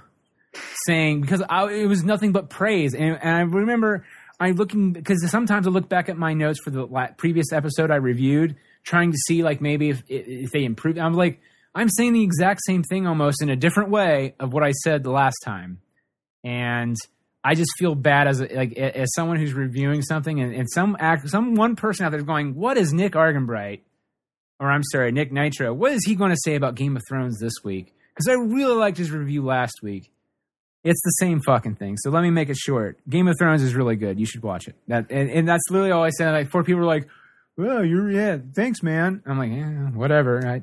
[0.87, 4.05] saying because I, it was nothing but praise, and, and I remember
[4.41, 7.97] I looking because sometimes I look back at my notes for the previous episode I
[7.97, 10.99] reviewed, trying to see like maybe if if they improved.
[10.99, 11.41] I'm like.
[11.75, 15.03] I'm saying the exact same thing almost in a different way of what I said
[15.03, 15.81] the last time
[16.45, 16.97] and
[17.45, 20.97] I just feel bad as a, like as someone who's reviewing something, and, and some
[20.99, 23.81] act, some one person out there is going, "What is Nick Argenbright?"
[24.63, 25.75] Or I'm sorry, Nick Nitro.
[25.75, 27.93] What is he going to say about Game of Thrones this week?
[28.15, 30.13] Because I really liked his review last week.
[30.85, 31.97] It's the same fucking thing.
[31.99, 32.97] So let me make it short.
[33.11, 34.21] Game of Thrones is really good.
[34.21, 34.77] You should watch it.
[34.87, 36.31] That and, and that's literally all I said.
[36.31, 37.09] Like four people were like,
[37.57, 40.47] "Well, you're yeah, thanks, man." I'm like, yeah, whatever.
[40.47, 40.63] I,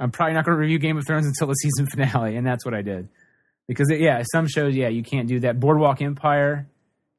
[0.00, 2.64] I'm probably not going to review Game of Thrones until the season finale, and that's
[2.64, 3.06] what I did
[3.68, 5.60] because it, yeah, some shows yeah you can't do that.
[5.60, 6.68] Boardwalk Empire,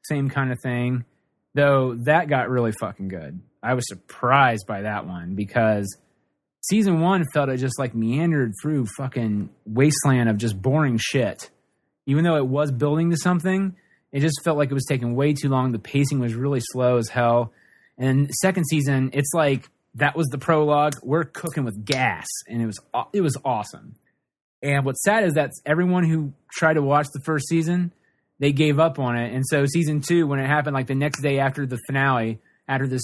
[0.05, 1.05] same kind of thing.
[1.53, 3.39] Though that got really fucking good.
[3.61, 5.95] I was surprised by that one because
[6.70, 11.49] season one felt it just like meandered through fucking wasteland of just boring shit.
[12.05, 13.76] Even though it was building to something,
[14.11, 15.72] it just felt like it was taking way too long.
[15.72, 17.51] The pacing was really slow as hell.
[17.97, 20.95] And second season, it's like that was the prologue.
[21.03, 22.80] We're cooking with gas, and it was
[23.13, 23.95] it was awesome.
[24.61, 27.93] And what's sad is that everyone who tried to watch the first season,
[28.39, 29.34] they gave up on it.
[29.34, 32.88] And so season two, when it happened, like the next day after the finale, after
[32.88, 33.03] this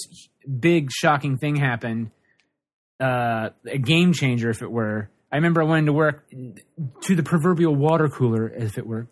[0.59, 2.11] big shocking thing happened,
[3.03, 5.09] uh, a game changer, if it were.
[5.31, 6.29] I remember I went into work
[7.01, 9.07] to the proverbial water cooler, if it were.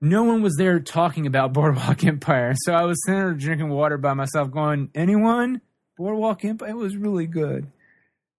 [0.00, 3.98] No one was there talking about Boardwalk Empire, so I was sitting there drinking water
[3.98, 5.60] by myself, going, "Anyone?
[5.96, 6.70] Boardwalk Empire?
[6.70, 7.66] It was really good."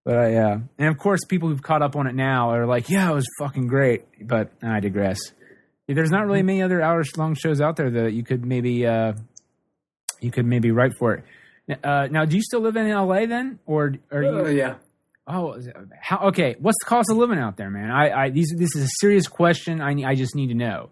[0.06, 2.90] But uh, yeah, and of course, people who've caught up on it now are like,
[2.90, 5.20] "Yeah, it was fucking great." But I digress.
[5.88, 9.14] There's not really many other hour long shows out there that you could maybe uh,
[10.22, 11.24] you could maybe write for it.
[11.84, 14.46] Uh, now, do you still live in LA then, or are you?
[14.46, 14.76] Uh, yeah.
[15.26, 15.58] Oh,
[16.00, 16.28] how?
[16.28, 17.92] Okay, what's the cost of living out there, man?
[17.92, 19.80] I, I these this is a serious question.
[19.82, 20.90] I I just need to know.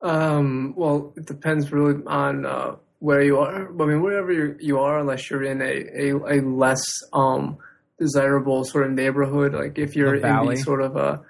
[0.00, 0.74] Um.
[0.76, 3.68] Well, it depends really on uh, where you are.
[3.68, 7.58] I mean, wherever you you are, unless you're in a a, a less um
[7.98, 9.52] desirable sort of neighborhood.
[9.52, 11.22] Like if you're the in the sort of a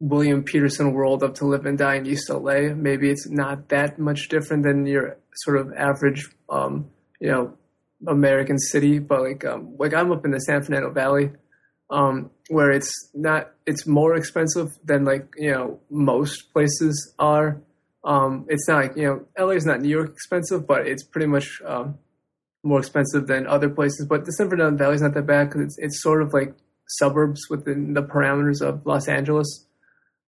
[0.00, 3.98] William Petersen world of to live and die in East LA, maybe it's not that
[3.98, 7.56] much different than your sort of average, um, you know,
[8.06, 8.98] American city.
[8.98, 11.32] But like, um, like I'm up in the San Fernando Valley,
[11.90, 17.60] um, where it's not, it's more expensive than like you know most places are.
[18.04, 21.26] Um, it's not like you know LA is not New York expensive, but it's pretty
[21.26, 21.98] much um,
[22.62, 24.06] more expensive than other places.
[24.08, 26.54] But the San Fernando Valley is not that bad because it's it's sort of like
[26.88, 29.66] suburbs within the parameters of Los Angeles.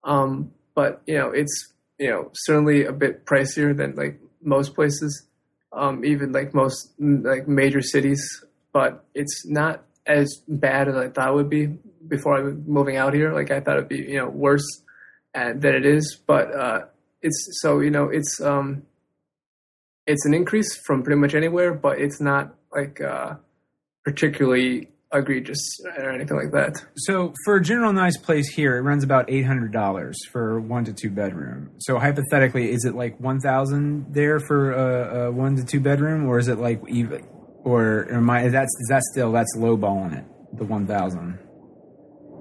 [0.04, 5.26] Um, but you know, it's you know certainly a bit pricier than like most places,
[5.72, 8.22] um, even like most like major cities.
[8.72, 11.66] But it's not as bad as I thought it would be
[12.06, 13.32] before I was moving out here.
[13.32, 14.66] Like I thought it'd be you know worse
[15.34, 16.18] uh, than it is.
[16.26, 16.80] But uh,
[17.22, 18.82] it's so you know it's um,
[20.06, 23.34] it's an increase from pretty much anywhere, but it's not like uh,
[24.04, 26.84] particularly egregious or anything like that.
[26.96, 30.84] So for a general nice place here, it runs about eight hundred dollars for one
[30.84, 31.70] to two bedroom.
[31.78, 36.26] So hypothetically, is it like one thousand there for a, a, one to two bedroom,
[36.26, 37.26] or is it like even,
[37.64, 38.48] or am I?
[38.48, 41.38] That's is that still that's low balling it the one thousand?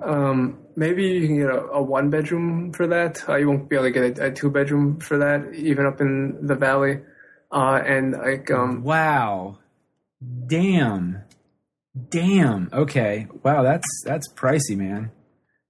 [0.03, 3.27] Um, maybe you can get a, a one bedroom for that.
[3.27, 5.99] Uh, you won't be able to get a, a two bedroom for that, even up
[5.99, 7.01] in the valley.
[7.51, 9.57] Uh, and like, um, wow,
[10.45, 11.23] damn,
[12.09, 12.69] damn.
[12.71, 15.11] Okay, wow, that's that's pricey, man.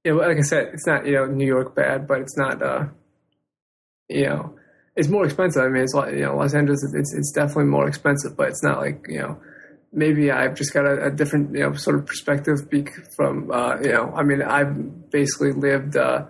[0.04, 2.86] Yeah, like I said, it's not you know New York bad, but it's not uh,
[4.10, 4.56] you know,
[4.96, 5.64] it's more expensive.
[5.64, 6.84] I mean, it's like you know, Los Angeles.
[6.94, 9.40] It's it's definitely more expensive, but it's not like you know.
[9.92, 13.78] Maybe I've just got a, a different you know sort of perspective bec- from uh,
[13.82, 14.14] you know.
[14.16, 16.26] I mean, I've basically lived uh,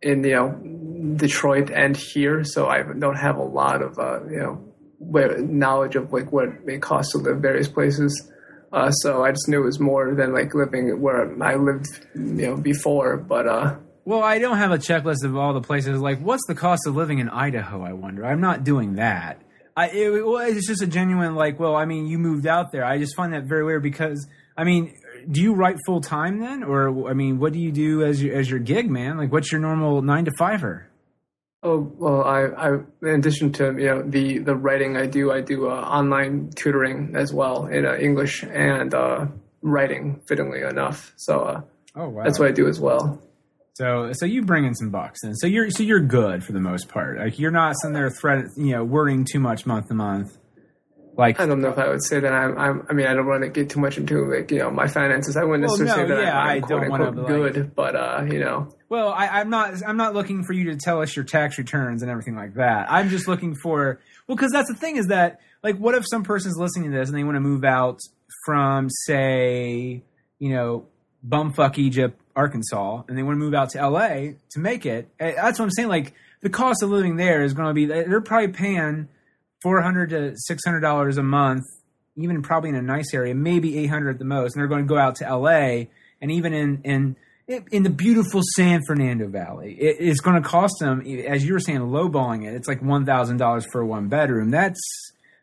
[0.00, 4.38] in you know Detroit and here, so I don't have a lot of uh, you
[4.38, 8.30] know where, knowledge of like what it costs to live various places.
[8.72, 12.22] Uh, so I just knew it was more than like living where I lived, you
[12.22, 13.16] know, before.
[13.18, 16.00] But uh, Well, I don't have a checklist of all the places.
[16.00, 17.82] Like, what's the cost of living in Idaho?
[17.82, 18.24] I wonder.
[18.24, 19.42] I'm not doing that.
[19.76, 21.58] I, it, well, it's just a genuine like.
[21.60, 22.84] Well, I mean, you moved out there.
[22.84, 24.94] I just find that very weird because I mean,
[25.30, 28.34] do you write full time then, or I mean, what do you do as your
[28.36, 29.16] as your gig, man?
[29.16, 30.88] Like, what's your normal nine to fiver?
[31.62, 32.68] Oh well, I, I
[33.02, 37.14] in addition to you know the the writing I do, I do uh, online tutoring
[37.14, 39.26] as well in uh, English and uh,
[39.62, 40.20] writing.
[40.26, 41.60] Fittingly enough, so uh,
[41.94, 43.20] Oh wow, that's what I do as well.
[43.74, 46.60] So, so you bring in some bucks, and so you're so you're good for the
[46.60, 47.18] most part.
[47.18, 50.36] Like you're not sitting there threat, you know, worrying too much month to month.
[51.14, 52.56] Like, I don't know if I would say that I'm.
[52.58, 54.88] I'm I mean, I don't want to get too much into like you know my
[54.88, 55.36] finances.
[55.36, 57.42] I wouldn't Well, necessarily no, say that yeah, I'm, I I'm don't quote wanna unquote
[57.42, 60.70] like- good, but uh, you know, well, I, I'm not I'm not looking for you
[60.72, 62.90] to tell us your tax returns and everything like that.
[62.90, 66.24] I'm just looking for well, because that's the thing is that like, what if some
[66.24, 68.00] person's listening to this and they want to move out
[68.46, 70.02] from say,
[70.38, 70.86] you know,
[71.28, 74.36] bumfuck Egypt, Arkansas, and they want to move out to L.A.
[74.52, 75.08] to make it.
[75.20, 75.88] Eh, That's what I'm saying.
[75.88, 79.08] Like, the cost of living there is going to be they're probably paying
[79.62, 81.64] four hundred to six hundred dollars a month,
[82.16, 84.54] even probably in a nice area, maybe eight hundred at the most.
[84.54, 85.90] And they're going to go out to L.A.
[86.20, 87.16] and even in in
[87.70, 91.60] in the beautiful San Fernando Valley, it, it's going to cost them, as you were
[91.60, 92.54] saying, lowballing it.
[92.54, 94.50] It's like one thousand dollars for one bedroom.
[94.50, 94.80] That's,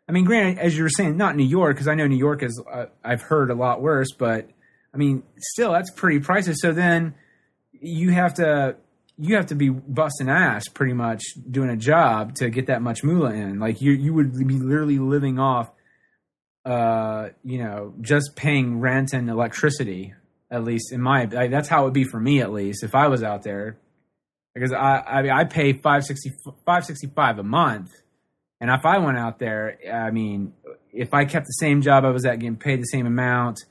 [0.07, 2.43] I mean, granted, as you were saying, not New York because I know New York
[2.43, 4.49] is, uh, I've heard a lot worse, but
[4.93, 6.55] I mean, still, that's pretty pricey.
[6.55, 7.15] So then
[7.71, 8.77] you have to
[9.21, 13.03] you have to be busting ass pretty much doing a job to get that much
[13.03, 13.59] moolah in.
[13.59, 15.69] Like you you would be literally living off
[16.65, 20.13] uh you know just paying rent and electricity
[20.51, 22.95] at least in my I, that's how it would be for me at least if
[22.95, 23.77] I was out there
[24.53, 26.31] because I I I pay 560
[26.65, 27.91] 565 a month
[28.59, 30.53] and if I went out there I mean
[30.91, 33.61] if I kept the same job I was at getting paid the same amount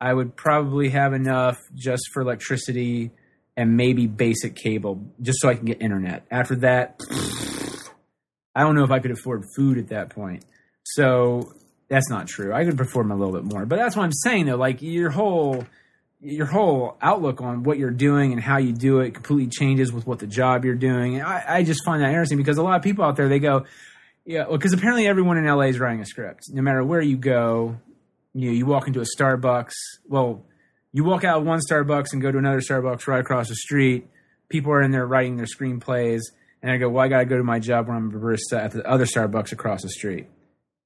[0.00, 3.10] I would probably have enough just for electricity
[3.56, 6.26] and maybe basic cable just so I can get internet.
[6.30, 7.00] After that,
[8.54, 10.44] I don't know if I could afford food at that point.
[10.84, 11.52] So
[11.88, 12.52] that's not true.
[12.52, 13.66] I could perform a little bit more.
[13.66, 14.56] But that's what I'm saying though.
[14.56, 15.64] Like your whole
[16.20, 20.06] your whole outlook on what you're doing and how you do it completely changes with
[20.06, 21.16] what the job you're doing.
[21.16, 23.38] And I, I just find that interesting because a lot of people out there they
[23.38, 23.66] go,
[24.24, 26.44] yeah, because apparently everyone in LA is writing a script.
[26.50, 27.76] No matter where you go,
[28.32, 29.74] you know, you walk into a Starbucks.
[30.08, 30.46] Well,
[30.94, 34.06] you walk out of one Starbucks and go to another Starbucks right across the street.
[34.48, 36.20] People are in there writing their screenplays,
[36.62, 38.64] and I go, "Well, I got to go to my job where I'm a barista
[38.64, 40.28] at the other Starbucks across the street."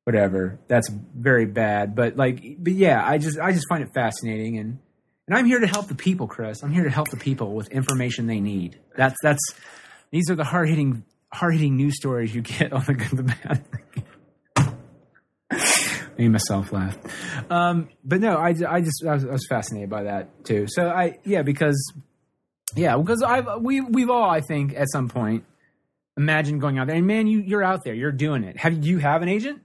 [0.04, 0.59] Whatever.
[0.66, 4.78] That's very bad, but like, but yeah, I just I just find it fascinating, and
[5.26, 6.62] and I'm here to help the people, Chris.
[6.62, 8.80] I'm here to help the people with information they need.
[8.96, 9.54] That's that's
[10.11, 13.22] these are the hard hitting hard hitting news stories you get on the good, the
[13.24, 13.62] bad.
[16.19, 16.99] made myself laugh.
[17.51, 20.66] Um, but no, I, I just I was, I was fascinated by that too.
[20.69, 21.93] So I yeah because
[22.75, 25.45] yeah because I've we we've all I think at some point
[26.16, 28.59] imagined going out there and man you you're out there you're doing it.
[28.59, 29.62] Have you have an agent?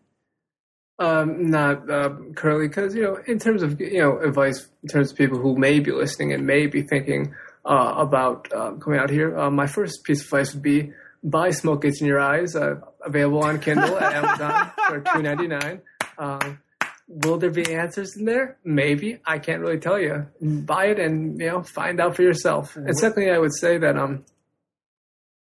[1.00, 5.12] Um, not uh, currently, because you know, in terms of you know advice, in terms
[5.12, 7.34] of people who may be listening and may be thinking
[7.66, 10.94] uh, about uh, coming out here, uh, my first piece of advice would be
[11.24, 15.48] buy "Smoke Gets in Your Eyes," uh, available on Kindle at Amazon for two ninety
[15.48, 15.82] nine.
[16.18, 16.60] Um,
[17.08, 18.58] will there be answers in there?
[18.64, 19.20] Maybe.
[19.26, 20.28] I can't really tell you.
[20.42, 22.76] Buy it and you know find out for yourself.
[22.76, 24.26] And secondly, I would say that um,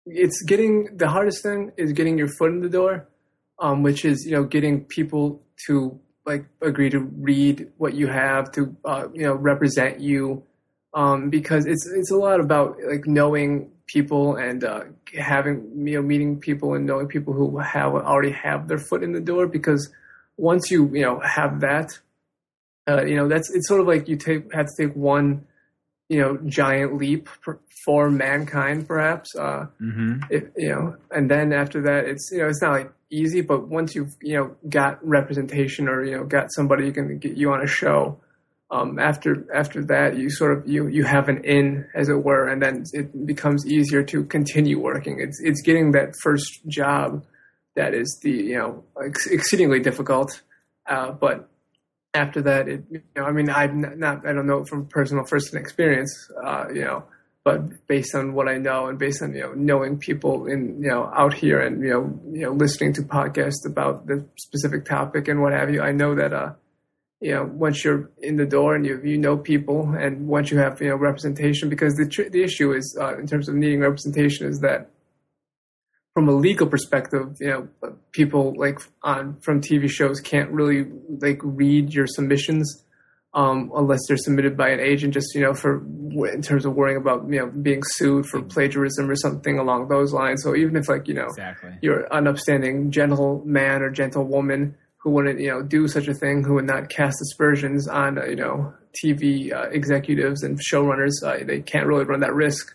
[0.07, 3.09] it's getting the hardest thing is getting your foot in the door
[3.59, 8.51] um, which is you know getting people to like agree to read what you have
[8.53, 10.43] to uh, you know represent you
[10.95, 14.85] um, because it's it's a lot about like knowing people and uh,
[15.19, 19.13] having you know meeting people and knowing people who have already have their foot in
[19.13, 19.91] the door because
[20.37, 21.91] once you you know have that
[22.89, 25.47] uh, you know that's it's sort of like you take have to take one
[26.09, 30.25] you know giant leap for, for mankind perhaps uh, Mm-hmm.
[30.31, 33.69] if, you know, and then after that, it's you know, it's not like easy, but
[33.69, 37.53] once you've you know got representation or you know got somebody who can get you
[37.53, 38.19] on a show,
[38.71, 42.49] um, after after that, you sort of you you have an in, as it were,
[42.49, 45.21] and then it becomes easier to continue working.
[45.21, 47.25] It's it's getting that first job
[47.77, 50.43] that is the you know ex- exceedingly difficult,
[50.87, 51.49] uh, but
[52.15, 55.55] after that, it you know, I mean, I'm not, I don't know from personal first
[55.55, 57.05] experience, uh, you know
[57.47, 60.89] but based on what I know and based on you know knowing people in you
[60.89, 65.29] know out here and you know you know listening to podcasts about the specific topic
[65.29, 66.55] and what have you, I know that uh
[67.21, 70.59] you know once you're in the door and you you know people and once you
[70.59, 73.79] have you know representation because the tr- the issue is uh, in terms of needing
[73.79, 74.91] representation is that
[76.17, 80.87] from a legal perspective, you know, people like on from TV shows can't really
[81.21, 82.83] like read your submissions
[83.35, 85.13] um, unless they're submitted by an agent.
[85.13, 85.85] Just you know, for
[86.33, 90.15] in terms of worrying about you know being sued for plagiarism or something along those
[90.15, 90.43] lines.
[90.43, 91.73] So even if like you know Exactly.
[91.83, 96.55] you're an upstanding gentleman or gentlewoman who wouldn't you know do such a thing, who
[96.55, 98.73] would not cast aspersions on uh, you know
[99.05, 102.75] TV uh, executives and showrunners, uh, they can't really run that risk.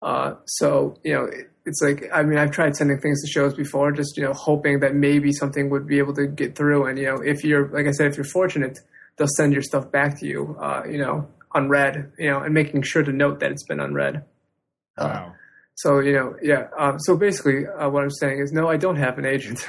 [0.00, 3.54] Uh, so you know, it, it's like I mean, I've tried sending things to shows
[3.54, 6.86] before, just you know, hoping that maybe something would be able to get through.
[6.86, 8.78] And you know, if you're like I said, if you're fortunate,
[9.16, 12.82] they'll send your stuff back to you, uh, you know, unread, you know, and making
[12.82, 14.24] sure to note that it's been unread.
[14.96, 15.32] Uh, Wow.
[15.74, 16.68] So you know, yeah.
[16.78, 19.66] Um, so basically, uh, what I'm saying is, no, I don't have an agent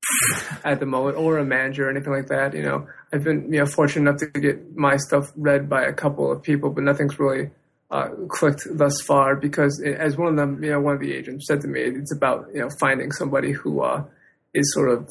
[0.64, 2.54] at the moment, or a manager, or anything like that.
[2.54, 5.92] You know, I've been you know fortunate enough to get my stuff read by a
[5.92, 7.50] couple of people, but nothing's really
[7.90, 9.36] uh, clicked thus far.
[9.36, 11.80] Because it, as one of them, you know, one of the agents said to me,
[11.80, 14.04] it's about you know finding somebody who uh,
[14.52, 15.08] is sort of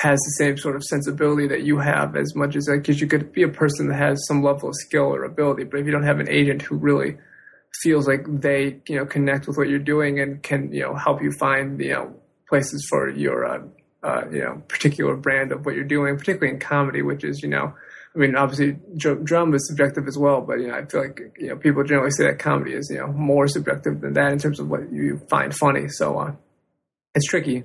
[0.00, 3.32] has the same sort of sensibility that you have as much as because you could
[3.32, 6.04] be a person that has some level of skill or ability, but if you don't
[6.04, 7.16] have an agent who really
[7.82, 11.22] feels like they you know connect with what you're doing and can you know help
[11.22, 12.14] you find you know
[12.48, 13.62] places for your uh,
[14.02, 17.48] uh, you know particular brand of what you're doing, particularly in comedy, which is you
[17.48, 17.74] know.
[18.14, 21.20] I mean, obviously, dr- drama is subjective as well, but you know, I feel like
[21.38, 24.38] you know people generally say that comedy is you know more subjective than that in
[24.38, 25.88] terms of what you find funny.
[25.88, 26.32] So uh,
[27.14, 27.64] it's tricky,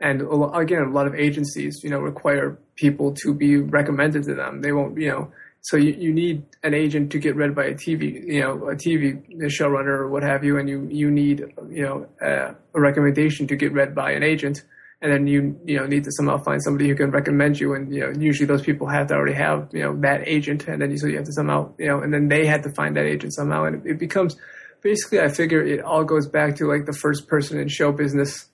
[0.00, 0.22] and
[0.54, 4.60] again, a lot of agencies you know require people to be recommended to them.
[4.60, 5.32] They won't, you know,
[5.62, 8.76] so you, you need an agent to get read by a TV, you know, a
[8.76, 11.40] TV showrunner or what have you, and you you need
[11.70, 14.62] you know uh, a recommendation to get read by an agent,
[15.02, 17.92] and then you you know need to somehow find somebody who can recommend you, and
[17.94, 20.90] you know usually those people have to already have you know that agent, and then
[20.90, 23.04] you, so you have to somehow you know, and then they had to find that
[23.06, 24.36] agent somehow, and it, it becomes
[24.82, 28.46] basically I figure it all goes back to like the first person in show business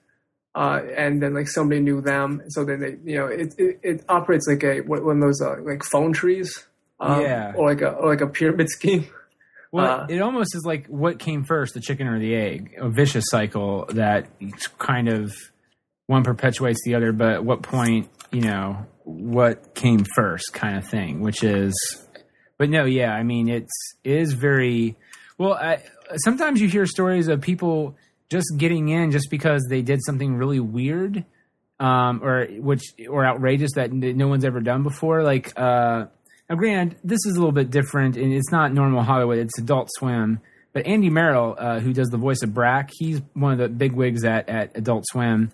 [0.55, 4.05] uh, and then like somebody knew them, so then they, you know, it it, it
[4.09, 6.65] operates like a what- one of those uh, like phone trees,
[6.99, 7.53] um, Yeah.
[7.55, 9.07] or like a or like a pyramid scheme.
[9.71, 12.89] Well, Uh, it almost is like what came first, the chicken or the egg, a
[12.89, 14.27] vicious cycle that
[14.77, 15.33] kind of
[16.07, 17.11] one perpetuates the other.
[17.11, 21.73] But at what point, you know, what came first, kind of thing, which is,
[22.57, 23.73] but no, yeah, I mean, it's
[24.03, 24.95] it is very
[25.37, 25.53] well.
[25.53, 25.83] I,
[26.17, 27.95] sometimes you hear stories of people
[28.29, 31.25] just getting in just because they did something really weird,
[31.79, 35.57] um, or which or outrageous that no one's ever done before, like.
[35.57, 36.07] uh
[36.49, 39.89] now, granted, this is a little bit different, and it's not normal Hollywood; it's Adult
[39.97, 40.41] Swim.
[40.73, 43.93] But Andy Merrill, uh, who does the voice of Brak, he's one of the big
[43.93, 45.51] wigs at, at Adult Swim,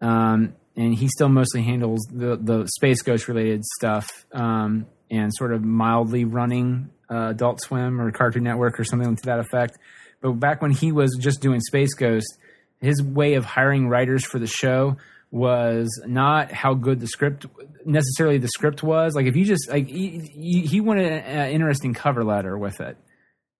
[0.00, 5.52] um, and he still mostly handles the the Space Ghost related stuff um, and sort
[5.52, 9.78] of mildly running uh, Adult Swim or Cartoon Network or something to that effect.
[10.20, 12.38] But back when he was just doing Space Ghost,
[12.80, 14.96] his way of hiring writers for the show
[15.30, 17.46] was not how good the script
[17.84, 20.18] necessarily the script was like if you just like he,
[20.66, 22.96] he wanted an interesting cover letter with it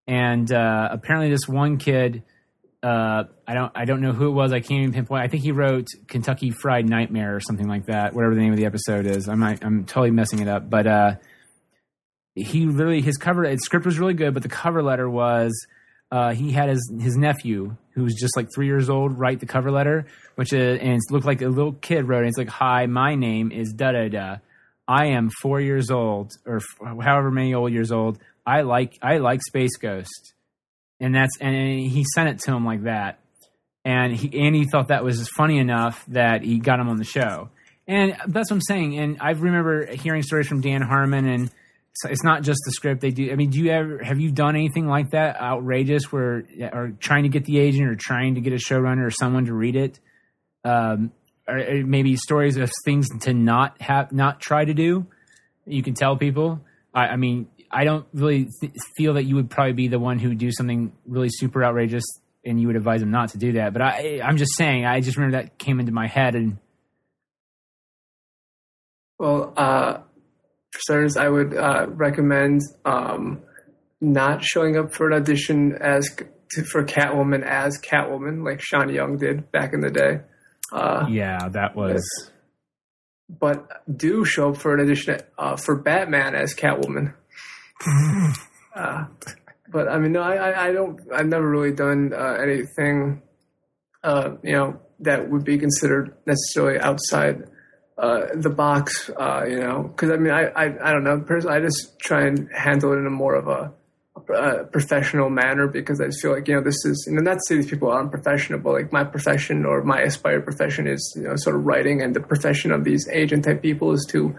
[0.09, 2.25] and uh apparently this one kid
[2.83, 5.43] uh i don't i don't know who it was i can't even pinpoint i think
[5.43, 9.07] he wrote kentucky fried nightmare or something like that whatever the name of the episode
[9.07, 11.15] is i might i'm totally messing it up but uh
[12.35, 15.67] he literally his cover his script was really good but the cover letter was
[16.13, 19.47] uh, he had his his nephew who was just like three years old write the
[19.47, 22.29] cover letter, which is and it looked like a little kid wrote it.
[22.29, 24.37] It's like, "Hi, my name is da da da.
[24.89, 28.19] I am four years old or f- however many old years old.
[28.45, 30.35] I like I like Space Ghost."
[31.01, 33.21] And that's and he sent it to him like that,
[33.85, 37.05] and he and he thought that was funny enough that he got him on the
[37.05, 37.49] show.
[37.87, 38.99] And that's what I'm saying.
[38.99, 41.51] And I remember hearing stories from Dan Harmon and
[41.95, 43.31] so it's not just the script they do.
[43.33, 47.25] I mean, do you ever have you done anything like that outrageous where or trying
[47.25, 49.99] to get the agent or trying to get a showrunner or someone to read it?
[50.65, 51.13] Um,
[51.49, 55.07] or maybe stories of things to not have not try to do.
[55.67, 56.61] You can tell people.
[56.95, 60.19] I, I mean, I don't really th- feel that you would probably be the one
[60.19, 62.05] who would do something really super outrageous
[62.45, 63.73] and you would advise them not to do that.
[63.73, 64.87] But I, I'm just saying.
[64.87, 66.59] I just remember that came into my head and
[69.19, 69.99] Well, uh,
[70.73, 73.43] for starters, I would uh, recommend um,
[74.01, 76.09] not showing up for an audition as
[76.53, 80.21] to, for Catwoman as Catwoman, like Sean Young did back in the day.
[80.73, 82.03] Uh, yeah, that was.
[83.29, 87.15] but do show up for an audition uh, for Batman as Catwoman.
[88.75, 89.05] uh,
[89.73, 91.01] but I mean, no, I, I, don't.
[91.13, 93.23] I've never really done uh, anything,
[94.03, 97.45] uh, you know, that would be considered necessarily outside
[97.97, 99.11] uh, the box.
[99.11, 101.21] Uh, you know, because I mean, I, I, I don't know.
[101.21, 103.73] Personally, I just try and handle it in a more of a,
[104.35, 107.41] a professional manner because I just feel like you know this is know not to
[107.47, 111.23] say these people are unprofessional, but like my profession or my aspired profession is you
[111.23, 114.37] know sort of writing, and the profession of these agent type people is to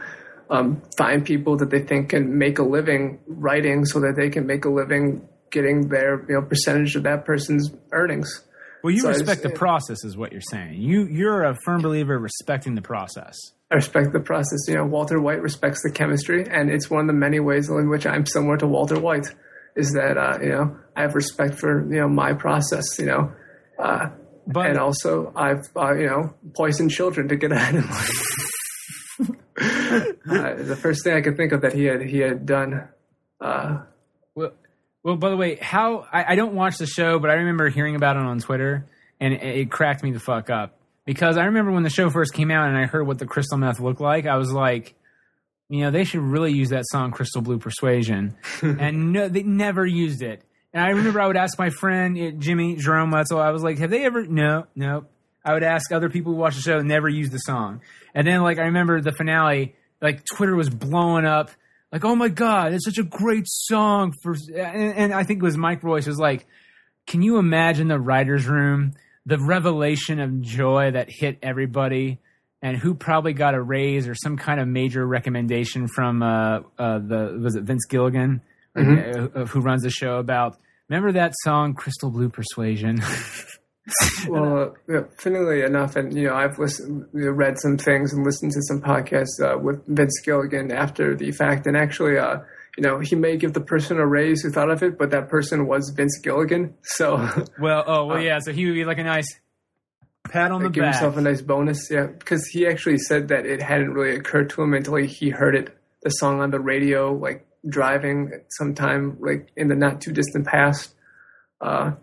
[0.52, 4.46] um, find people that they think can make a living writing so that they can
[4.46, 8.44] make a living getting their you know percentage of that person's earnings.
[8.84, 10.74] Well, you So respect just- the process, is what you're saying.
[10.82, 13.36] You you're a firm believer respecting the process.
[13.72, 14.60] I respect the process.
[14.68, 17.90] You know, Walter White respects the chemistry, and it's one of the many ways in
[17.90, 19.28] which I'm similar to Walter White.
[19.78, 22.84] Is that uh, you know I have respect for you know my process.
[23.00, 23.32] You know,
[23.80, 24.10] uh,
[24.48, 28.22] But and also I've uh, you know poisoned children to get ahead in life.
[29.92, 32.88] Uh, the first thing I could think of that he had he had done.
[33.40, 33.80] Uh,
[34.36, 34.52] Well,
[35.04, 37.96] well, by the way, how I, I don't watch the show, but I remember hearing
[37.96, 38.86] about it on Twitter,
[39.20, 42.34] and it, it cracked me the fuck up because I remember when the show first
[42.34, 44.26] came out and I heard what the crystal meth looked like.
[44.28, 44.94] I was like,
[45.70, 49.86] you know, they should really use that song "Crystal Blue Persuasion," and no, they never
[49.86, 50.44] used it.
[50.74, 53.40] And I remember I would ask my friend uh, Jimmy Jerome Wetzel.
[53.40, 55.06] I was like, "Have they ever?" No, no.
[55.44, 57.82] I would ask other people who watch the show, never use the song.
[58.14, 61.52] And then, like, I remember the finale, like, Twitter was blowing up,
[61.92, 64.36] like, oh my God, it's such a great song for.
[64.56, 66.46] And, and I think it was Mike Royce was like,
[67.06, 68.94] can you imagine the writer's room,
[69.26, 72.20] the revelation of joy that hit everybody?
[72.64, 77.00] And who probably got a raise or some kind of major recommendation from uh, uh,
[77.00, 78.42] the was it Vince Gilligan,
[78.76, 83.02] uh, who runs the show about remember that song Crystal Blue Persuasion?
[84.28, 88.14] Well, uh, yeah, funnily enough, and you know, I've listened, you know, read some things
[88.14, 92.38] and listened to some podcasts uh, with Vince Gilligan after the fact, and actually, uh,
[92.78, 95.30] you know, he may give the person a raise who thought of it, but that
[95.30, 97.18] person was Vince Gilligan, so
[97.60, 98.40] well, oh well, yeah.
[98.40, 99.28] So he would be like a nice
[100.30, 100.96] pat on the give back.
[100.96, 104.62] himself a nice bonus, yeah, because he actually said that it hadn't really occurred to
[104.62, 109.50] him until he, he heard it, the song on the radio, like driving sometime, like
[109.56, 110.94] in the not too distant past.
[111.60, 111.94] Uh,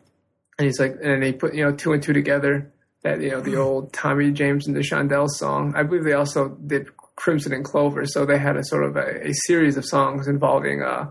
[0.59, 3.41] and he's like, and he put you know two and two together that you know
[3.41, 5.73] the old Tommy James and the Shondells song.
[5.77, 9.29] I believe they also did Crimson and Clover, so they had a sort of a,
[9.29, 11.11] a series of songs involving uh,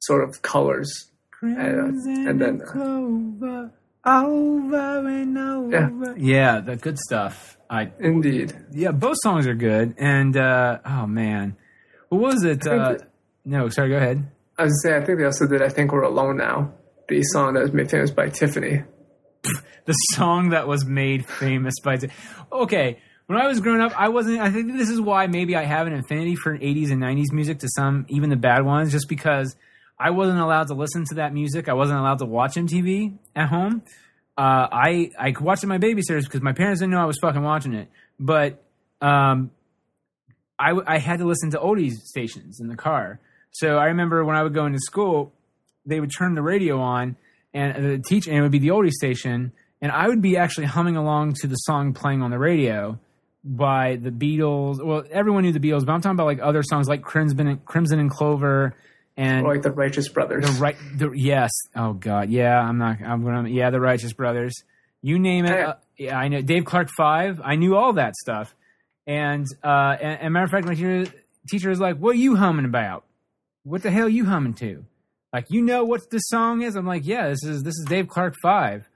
[0.00, 1.10] sort of colors.
[1.30, 3.72] Crimson and then, and clover,
[4.06, 6.14] over and over.
[6.16, 6.54] Yeah.
[6.54, 7.58] yeah, the good stuff.
[7.68, 9.94] I Indeed, yeah, both songs are good.
[9.98, 11.56] And uh, oh man,
[12.10, 12.66] what was it?
[12.66, 13.10] Uh, that-
[13.44, 14.24] no, sorry, go ahead.
[14.56, 15.62] I was gonna say I think they also did.
[15.62, 16.72] I think we're alone now.
[17.08, 18.82] The song that was made famous by Tiffany.
[19.84, 21.98] the song that was made famous by.
[22.50, 24.40] okay, when I was growing up, I wasn't.
[24.40, 27.58] I think this is why maybe I have an affinity for '80s and '90s music
[27.60, 29.56] to some, even the bad ones, just because
[29.98, 31.68] I wasn't allowed to listen to that music.
[31.68, 33.82] I wasn't allowed to watch MTV at home.
[34.36, 37.18] Uh, I I could watch it my babysitters because my parents didn't know I was
[37.20, 37.88] fucking watching it,
[38.18, 38.62] but
[39.00, 39.50] um,
[40.58, 43.20] I I had to listen to oldies stations in the car.
[43.52, 45.32] So I remember when I would go into school,
[45.86, 47.16] they would turn the radio on
[47.52, 50.66] and the teacher and it would be the oldie station, and I would be actually
[50.66, 52.98] humming along to the song playing on the radio
[53.44, 54.84] by the Beatles.
[54.84, 57.64] Well, everyone knew the Beatles, but I'm talking about like other songs like Crimson and,
[57.64, 58.74] Crimson and Clover
[59.16, 60.44] and Or like the Righteous Brothers.
[60.44, 60.76] the right.
[60.96, 61.50] The, yes.
[61.76, 62.30] Oh God.
[62.30, 62.58] Yeah.
[62.58, 63.00] I'm not.
[63.02, 63.48] I'm gonna.
[63.48, 63.70] Yeah.
[63.70, 64.64] The Righteous Brothers.
[65.02, 65.50] You name it.
[65.50, 65.68] Yeah.
[65.68, 66.18] Uh, yeah.
[66.18, 66.40] I know.
[66.40, 67.40] Dave Clark Five.
[67.44, 68.54] I knew all that stuff.
[69.06, 71.04] And uh, and, and matter of fact, my teacher,
[71.48, 73.04] teacher is like, "What are you humming about?
[73.62, 74.84] What the hell you humming to?
[75.34, 78.08] Like, you know what this song is?" I'm like, "Yeah, this is this is Dave
[78.08, 78.88] Clark Five.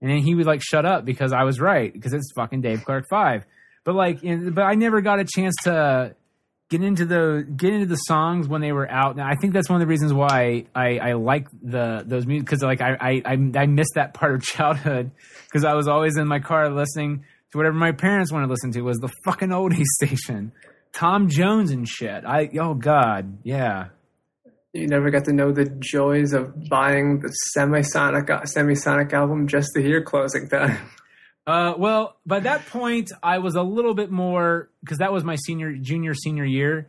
[0.00, 2.84] And then he would like shut up because I was right because it's fucking Dave
[2.84, 3.46] Clark Five.
[3.84, 6.14] But like, in, but I never got a chance to
[6.68, 9.16] get into the get into the songs when they were out.
[9.16, 12.46] Now I think that's one of the reasons why I, I like the those music
[12.46, 15.12] because like I, I I missed that part of childhood
[15.46, 18.72] because I was always in my car listening to whatever my parents wanted to listen
[18.72, 20.52] to was the fucking oldie station,
[20.92, 22.24] Tom Jones and shit.
[22.24, 23.88] I oh god yeah.
[24.76, 29.82] You never got to know the joys of buying the semisonic semisonic album just to
[29.82, 30.78] hear closing time.
[31.46, 35.36] Uh, well, by that point, I was a little bit more because that was my
[35.36, 36.88] senior, junior, senior year.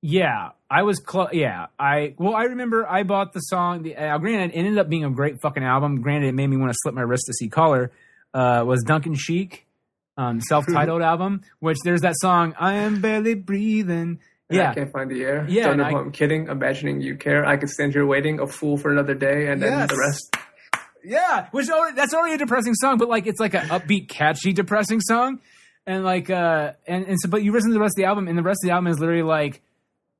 [0.00, 1.00] Yeah, I was.
[1.08, 2.14] Cl- yeah, I.
[2.18, 3.84] Well, I remember I bought the song.
[3.84, 6.00] The, uh, granted, it ended up being a great fucking album.
[6.02, 7.92] Granted, it made me want to slip my wrist to see color.
[8.34, 9.66] Uh, was Duncan Sheik,
[10.16, 14.18] um, self-titled album, which there's that song "I Am Barely Breathing."
[14.52, 15.46] I Yeah, can't find the air.
[15.48, 16.48] Yeah, Don't know who I- I'm kidding.
[16.48, 17.44] Imagining you care.
[17.46, 19.88] I could stand here waiting, a fool for another day, and then Yes.
[19.90, 20.36] the rest.
[21.04, 25.00] Yeah, which that's already a depressing song, but like it's like an upbeat, catchy, depressing
[25.00, 25.40] song,
[25.86, 28.28] and like uh and and so but you listen to the rest of the album,
[28.28, 29.62] and the rest of the album is literally like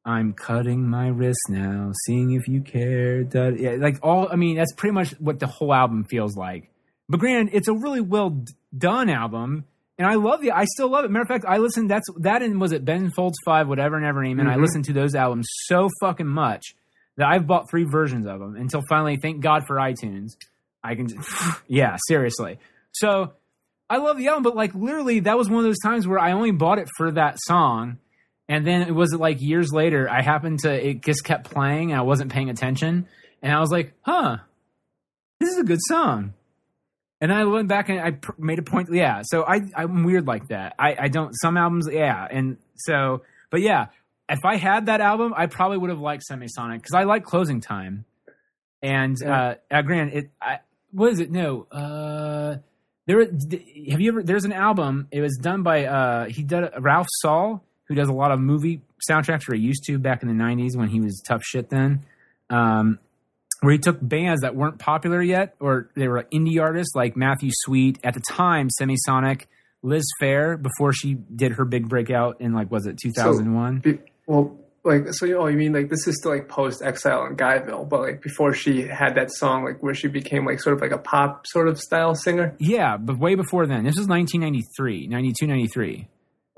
[0.04, 3.22] I'm cutting my wrist now, seeing if you care.
[3.22, 6.68] Da, yeah, like all, I mean, that's pretty much what the whole album feels like.
[7.08, 9.64] But granted, it's a really well d- done album,
[10.02, 10.50] and I love the.
[10.50, 11.10] I still love it.
[11.10, 11.88] Matter of fact, I listened.
[11.90, 14.40] That's that and was it Ben Folds Five, whatever, never name.
[14.40, 14.62] And I Mhm.
[14.62, 16.74] listened to those albums so fucking much
[17.16, 20.30] that I've bought three versions of them until finally, thank God for iTunes,
[20.82, 21.08] I can.
[21.08, 21.28] Just,
[21.68, 22.58] yeah, seriously.
[22.92, 23.32] So
[23.88, 26.32] I love the album, but like literally, that was one of those times where I
[26.32, 27.98] only bought it for that song.
[28.48, 31.98] And then it was like years later, I happened to, it just kept playing and
[31.98, 33.06] I wasn't paying attention.
[33.40, 34.38] And I was like, huh,
[35.40, 36.34] this is a good song.
[37.22, 38.88] And I went back and I pr- made a point.
[38.92, 39.22] Yeah.
[39.24, 40.74] So I, I'm weird like that.
[40.78, 42.26] I, I don't, some albums, yeah.
[42.30, 43.86] And so, but yeah,
[44.28, 47.60] if I had that album, I probably would have liked Semisonic because I like Closing
[47.60, 48.04] Time.
[48.82, 49.40] And, Yeah.
[49.40, 50.58] uh, uh, granted, it, I,
[50.90, 51.30] what is it?
[51.30, 52.56] No, uh,
[53.06, 57.06] there, have you ever, there's an album, it was done by, uh, he did, Ralph
[57.20, 60.34] Sall, who does a lot of movie soundtracks, or he used to back in the
[60.44, 62.02] 90s when he was tough shit then.
[62.50, 62.98] Um,
[63.62, 67.50] where he took bands that weren't popular yet, or they were indie artists like Matthew
[67.52, 69.46] Sweet at the time, Semisonic,
[69.82, 74.00] Liz Phair before she did her big breakout in like was it 2001?
[74.26, 77.38] Well, like so, you know, you mean like this is still like post Exile and
[77.38, 80.82] Guyville, but like before she had that song, like where she became like sort of
[80.82, 82.54] like a pop sort of style singer.
[82.58, 83.84] yeah, but way before then.
[83.84, 86.08] This was 1993, 92, 93.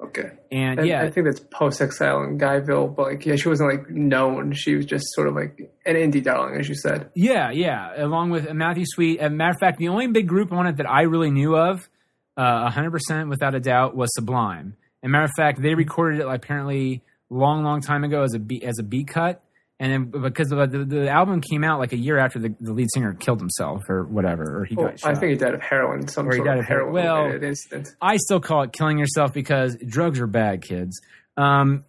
[0.03, 3.49] Okay, And And yeah, I think that's post Exile and Guyville, but like yeah, she
[3.49, 4.53] wasn't like known.
[4.53, 7.11] She was just sort of like an indie darling, as you said.
[7.15, 7.93] Yeah, yeah.
[7.97, 9.21] Along with Matthew Sweet.
[9.21, 11.57] As a matter of fact, the only big group on it that I really knew
[11.57, 11.89] of,
[12.37, 14.77] uh, 100% without a doubt, was Sublime.
[15.03, 18.39] And matter of fact, they recorded it like, apparently long, long time ago as a
[18.41, 19.43] B, as a B cut.
[19.81, 22.73] And then because the, the, the album came out like a year after the, the
[22.73, 25.11] lead singer killed himself or whatever, or he Well, got shot.
[25.17, 26.93] I think he died of heroin, some Or he sort died of of heroin.
[26.93, 27.95] Well- incident.
[28.01, 31.01] I still call it killing yourself because drugs are bad, kids.
[31.37, 31.85] Um,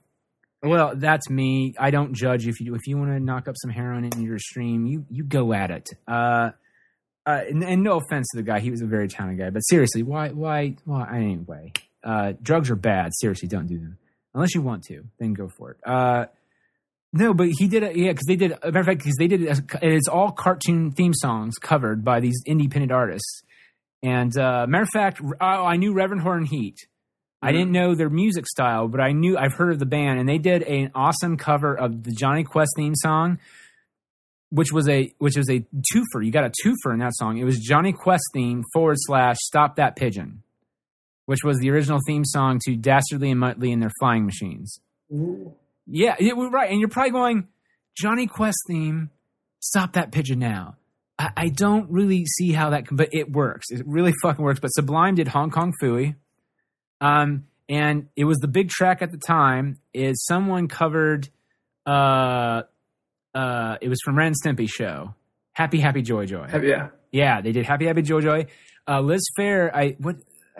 [0.63, 1.75] well, that's me.
[1.77, 4.39] I don't judge if you if you want to knock up some heroin in your
[4.39, 5.87] stream, you you go at it.
[6.07, 6.51] Uh,
[7.27, 9.59] uh, and, and no offense to the guy, he was a very talented guy, but
[9.59, 11.71] seriously, why why why anyway?
[12.03, 13.11] Uh, drugs are bad.
[13.13, 13.99] Seriously, don't do them
[14.33, 15.03] unless you want to.
[15.19, 15.77] Then go for it.
[17.17, 17.95] No, but he did it.
[17.95, 18.51] Yeah, because they did.
[18.51, 19.61] A matter of fact, because they did it.
[19.81, 23.41] It's all cartoon theme songs covered by these independent artists.
[24.03, 26.75] And uh, matter of fact, oh, I knew Reverend Horton Heat.
[27.41, 30.27] I didn't know their music style, but I knew I've heard of the band, and
[30.27, 33.39] they did an awesome cover of the Jonny Quest theme song,
[34.49, 36.25] which was a which was a twofer.
[36.25, 37.37] You got a twofer in that song.
[37.37, 40.43] It was Jonny Quest theme forward slash Stop That Pigeon,
[41.27, 44.81] which was the original theme song to Dastardly and Muttley and their Flying Machines.
[45.87, 46.69] Yeah, we're right.
[46.69, 47.47] And you're probably going,
[47.97, 49.09] Jonny Quest theme,
[49.59, 50.77] stop that pigeon now.
[51.17, 53.67] I, I don't really see how that can, but it works.
[53.69, 54.59] It really fucking works.
[54.59, 56.15] But Sublime did Hong Kong Phooey.
[57.01, 61.29] Um, and it was the big track at the time is someone covered,
[61.85, 62.63] uh,
[63.33, 65.15] uh, it was from Ren Stimpy show.
[65.53, 66.47] Happy, happy, joy, joy.
[66.53, 68.47] Yeah, Yeah, they did Happy Happy Joy Joy.
[68.87, 70.17] Uh, Liz Phair, I what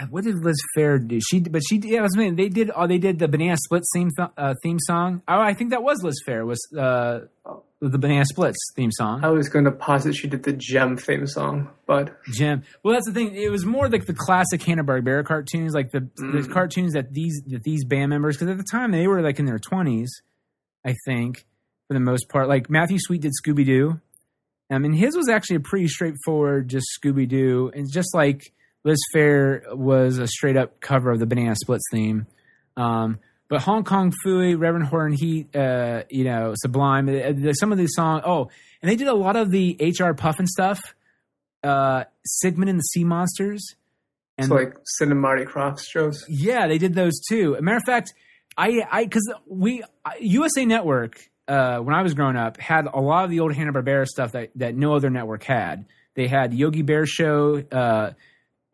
[0.10, 1.20] what did Liz Phair do?
[1.22, 3.88] She but she yeah, I was saying they did oh they did the Banana Splits
[3.94, 5.22] theme th- uh, theme song.
[5.28, 7.22] Oh, I think that was Liz Phair was uh
[7.82, 9.24] the Banana Splits theme song.
[9.24, 12.64] I was going to posit she did the Jem theme song, but Jim.
[12.84, 13.36] Well, that's the thing.
[13.36, 16.52] It was more like the classic Hanna Barbera cartoons, like the the Mm.
[16.52, 19.46] cartoons that these that these band members because at the time they were like in
[19.46, 20.10] their twenties,
[20.84, 21.46] I think
[21.88, 22.48] for the most part.
[22.48, 24.00] Like Matthew Sweet did Scooby Doo.
[24.72, 28.42] I mean, his was actually a pretty straightforward, just Scooby Doo, and just like
[28.86, 32.28] Liz Phair was a straight up cover of the Banana Splits theme.
[32.78, 33.20] Um,
[33.50, 37.78] but Hong Kong Phooey, Reverend Horton Heat, uh, you know, Sublime, uh, uh, some of
[37.78, 38.24] these songs.
[38.26, 38.50] Oh,
[38.82, 40.80] and they did a lot of the HR Pufnstuf.
[41.64, 43.76] Uh, Sigmund and the Sea Monsters,
[44.38, 46.24] and so like Sid and Marty Krofft's shows.
[46.30, 47.56] yeah, they did those too.
[47.58, 48.14] A matter of fact,
[48.56, 49.84] I I because we
[50.20, 53.74] USA Network uh, when I was growing up had a lot of the old Hanna
[53.74, 55.86] Barbera stuff that that no other network had.
[56.14, 58.12] They had Yogi Bear show, uh,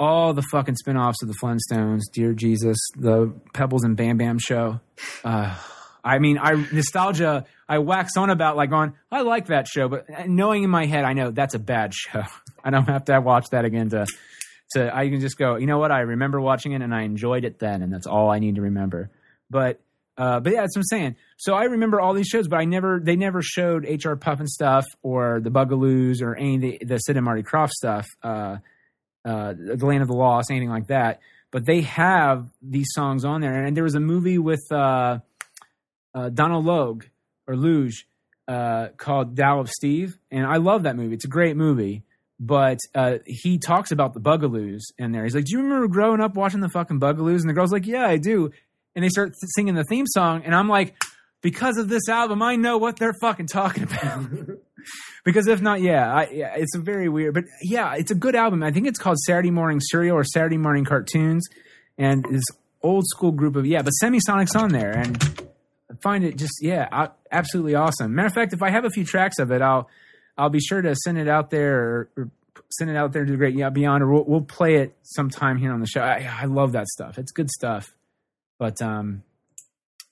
[0.02, 4.80] all the fucking spin-offs of the Flintstones, Dear Jesus, the Pebbles and Bam Bam show.
[5.24, 5.56] Uh,
[6.04, 7.46] I mean, I nostalgia.
[7.70, 8.96] I wax on about like on.
[9.12, 12.24] I like that show, but knowing in my head, I know that's a bad show.
[12.64, 14.08] I don't have to watch that again to
[14.74, 15.92] to I can just go, you know what?
[15.92, 18.62] I remember watching it and I enjoyed it then, and that's all I need to
[18.62, 19.12] remember.
[19.52, 19.80] But
[20.18, 21.16] uh, but yeah, that's what I'm saying.
[21.38, 25.40] So I remember all these shows, but I never they never showed HR Pufnstuf or
[25.40, 28.58] the Bugaloos or any of the, the Sid and Marty Krofft stuff, uh,
[29.26, 31.20] uh, the Land of the Lost, anything like that.
[31.52, 35.20] But they have these songs on there, and there was a movie with uh,
[36.14, 37.06] uh, Donal Logue
[37.48, 38.08] or Luge
[38.48, 41.14] uh, called Tao of Steve, and I love that movie.
[41.14, 42.04] It's a great movie
[42.44, 45.24] but uh, he talks about the Bugaloos in there.
[45.24, 47.86] He's like, "Do you remember growing up watching the fucking Bugaloos?" And the girl's like,
[47.86, 48.50] "Yeah, I do."
[48.96, 50.96] And they start singing the theme song, and I'm like,
[51.42, 54.26] because of this album, I know what they're fucking talking about.
[55.24, 58.36] because if not, yeah, I, yeah, it's a very weird, but yeah, it's a good
[58.36, 58.64] album.
[58.64, 61.48] I think it's called Saturday Morning Cereal or Saturday Morning Cartoons,
[61.98, 62.44] and this
[62.82, 65.46] old school group of yeah, but Semisonic's on there, and
[65.90, 68.16] I find it just yeah, absolutely awesome.
[68.16, 69.90] Matter of fact, if I have a few tracks of it, I'll
[70.38, 72.32] I'll be sure to send it out there or, or
[72.72, 75.58] send it out there to the great yeah beyond, or we'll, we'll play it sometime
[75.58, 76.02] here on the show.
[76.02, 77.18] I, I love that stuff.
[77.18, 77.94] It's good stuff,
[78.58, 79.24] but um.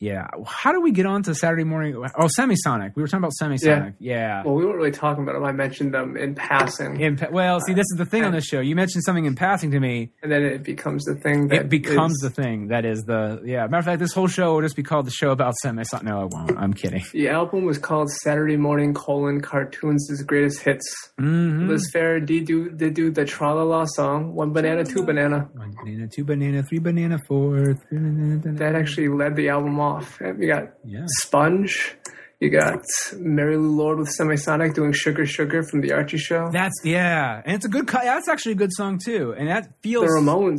[0.01, 1.93] Yeah, how do we get on to Saturday morning?
[1.97, 2.93] Oh, Semisonic.
[2.95, 3.95] We were talking about Semisonic.
[3.99, 4.43] Yeah.
[4.45, 5.43] Well, we weren't really talking about them.
[5.43, 8.45] I mentioned them in passing, In pa- well, see, this is the thing on this
[8.45, 8.61] show.
[8.61, 10.13] You mentioned something in passing to me.
[10.23, 13.41] and then it becomes the thing that It becomes is- the thing that is the
[13.43, 13.65] yeah.
[13.67, 16.03] Matter of fact, this whole show will just be called the show about Semisonic.
[16.03, 16.57] No, it won't.
[16.57, 17.03] I'm kidding.
[17.11, 20.87] The album was called Saturday Morning colon Cartoons' Greatest Hits.
[21.19, 21.67] Mm-hmm.
[21.67, 25.49] Liz Phair did do did do the Tra La La song, One Banana, Two Banana.
[25.53, 27.73] One banana, two banana, three banana, four.
[27.89, 29.88] Three banana, That actually led the album off.
[30.19, 31.05] And You got yeah.
[31.21, 31.95] Sponge.
[32.41, 32.79] You got
[33.17, 36.49] Mary Lou Lord with Semisonic doing Sugar Sugar from the Archie Show.
[36.53, 37.85] That's yeah, and it's a good.
[37.85, 40.05] That's actually a good song too, and that feels.
[40.05, 40.57] the Ramones,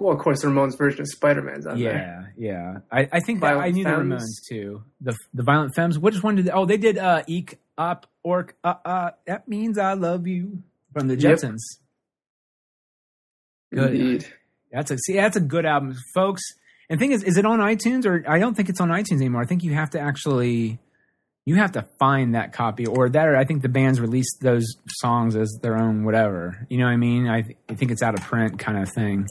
[0.00, 2.32] well, of course, the Ramones version of Spider Man's on there.
[2.38, 2.78] Yeah, yeah.
[2.90, 4.08] I, I think that, I knew Femmes.
[4.08, 4.82] the Ramones too.
[5.02, 5.98] The the Violent Femmes.
[5.98, 6.46] Which one did?
[6.46, 6.96] They, oh, they did.
[6.96, 8.56] Uh, Eep Opp Ork.
[8.64, 10.62] Uh, uh, that means I love you
[10.94, 11.40] from the Yep.
[11.40, 11.60] Jetsons.
[13.70, 13.94] Good.
[13.94, 14.26] Indeed.
[14.72, 15.12] That's a see.
[15.14, 16.42] That's a good album, folks.
[16.90, 19.42] And thing is, is it on iTunes or I don't think it's on iTunes anymore.
[19.42, 20.78] I think you have to actually,
[21.44, 23.28] you have to find that copy or that.
[23.28, 26.66] Or I think the bands released those songs as their own whatever.
[26.70, 27.28] You know what I mean?
[27.28, 29.26] I, th- I think it's out of print kind of thing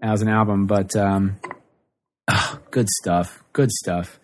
[0.00, 0.66] as an album.
[0.66, 1.38] But um,
[2.28, 3.42] ah, good stuff.
[3.52, 4.18] Good stuff.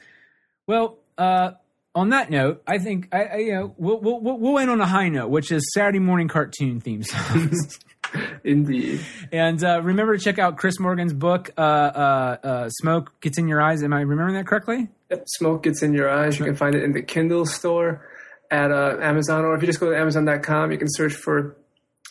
[0.66, 1.52] Well, uh,
[1.94, 4.86] on that note, I think I, I you know we'll we'll we'll end on a
[4.86, 7.78] high note, which is Saturday morning cartoon theme songs.
[8.44, 9.00] Indeed.
[9.32, 13.48] And uh, remember to check out Chris Morgan's book, uh, uh, uh, "Smoke Gets in
[13.48, 14.88] Your Eyes." Am I remembering that correctly?
[15.10, 16.38] Yep, Smoke Gets in Your Eyes.
[16.38, 18.06] You can find it in the Kindle store
[18.50, 21.56] at uh, Amazon, or if you just go to Amazon.com, you can search for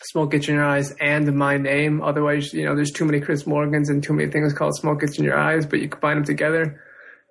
[0.04, 2.02] Smoke Gets in Your Eyes and my name.
[2.02, 5.18] Otherwise, you know, there's too many Chris Morgans and too many things called Smoke Gets
[5.18, 6.80] in Your Eyes, but you can find them together.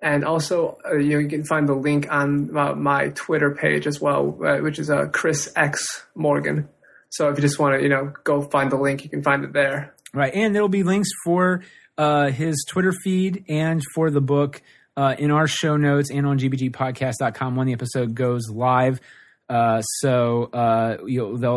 [0.02, 3.86] And also, uh, you know, you can find the link on uh, my Twitter page
[3.86, 6.68] as well, uh, which is uh, Chris X Morgan.
[7.10, 9.44] So if you just want to, you know, go find the link, you can find
[9.44, 9.94] it there.
[10.14, 11.62] Right, and there will be links for
[11.98, 14.62] uh, his Twitter feed and for the book
[14.96, 19.00] uh, in our show notes and on gbgpodcast.com when the episode goes live.
[19.48, 20.96] Uh, so uh,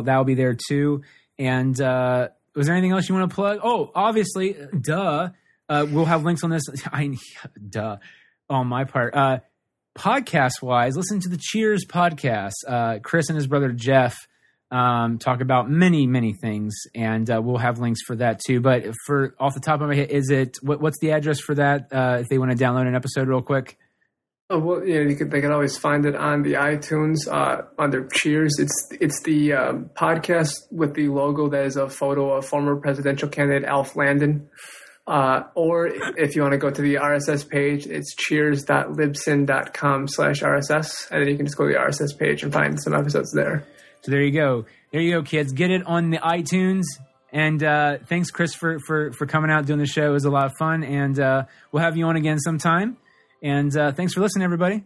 [0.01, 1.03] that'll be there too.
[1.37, 3.59] And uh, was there anything else you want to plug?
[3.63, 5.29] Oh, obviously, duh.
[5.69, 6.63] Uh, we'll have links on this.
[6.91, 7.15] I
[7.69, 7.97] duh
[8.49, 9.13] on my part.
[9.95, 13.01] Podcast wise, listen to the Cheers podcast.
[13.03, 14.27] Chris and his brother Jeff
[14.73, 18.59] um, talk about many, many things, and uh, we'll have links for that too.
[18.59, 21.55] But for off the top of my head, is it what, what's the address for
[21.55, 21.87] that?
[21.91, 23.77] Uh, if they want to download an episode real quick,
[24.49, 28.07] Oh, well, yeah, you could, they can always find it on the iTunes uh, under
[28.13, 28.59] Cheers.
[28.59, 33.29] It's it's the um, podcast with the logo that is a photo of former presidential
[33.29, 34.49] candidate Alf Landon.
[35.07, 35.87] Uh, or
[36.17, 41.09] if you want to go to the RSS page, it's cheers.libsyn.com slash RSS.
[41.11, 43.65] And then you can just go to the RSS page and find some episodes there.
[44.03, 44.65] So there you go.
[44.91, 45.53] There you go, kids.
[45.53, 46.83] Get it on the iTunes.
[47.31, 50.09] And uh, thanks, Chris, for, for for coming out doing the show.
[50.09, 52.97] It was a lot of fun, and uh, we'll have you on again sometime.
[53.41, 54.83] And uh, thanks for listening, everybody.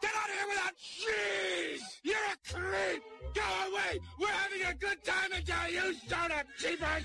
[0.00, 1.82] Get out of here without cheese!
[2.04, 3.02] You're a creep!
[3.34, 3.42] Go
[3.72, 3.98] away!
[4.20, 7.04] We're having a good time until you showed up, cheapers!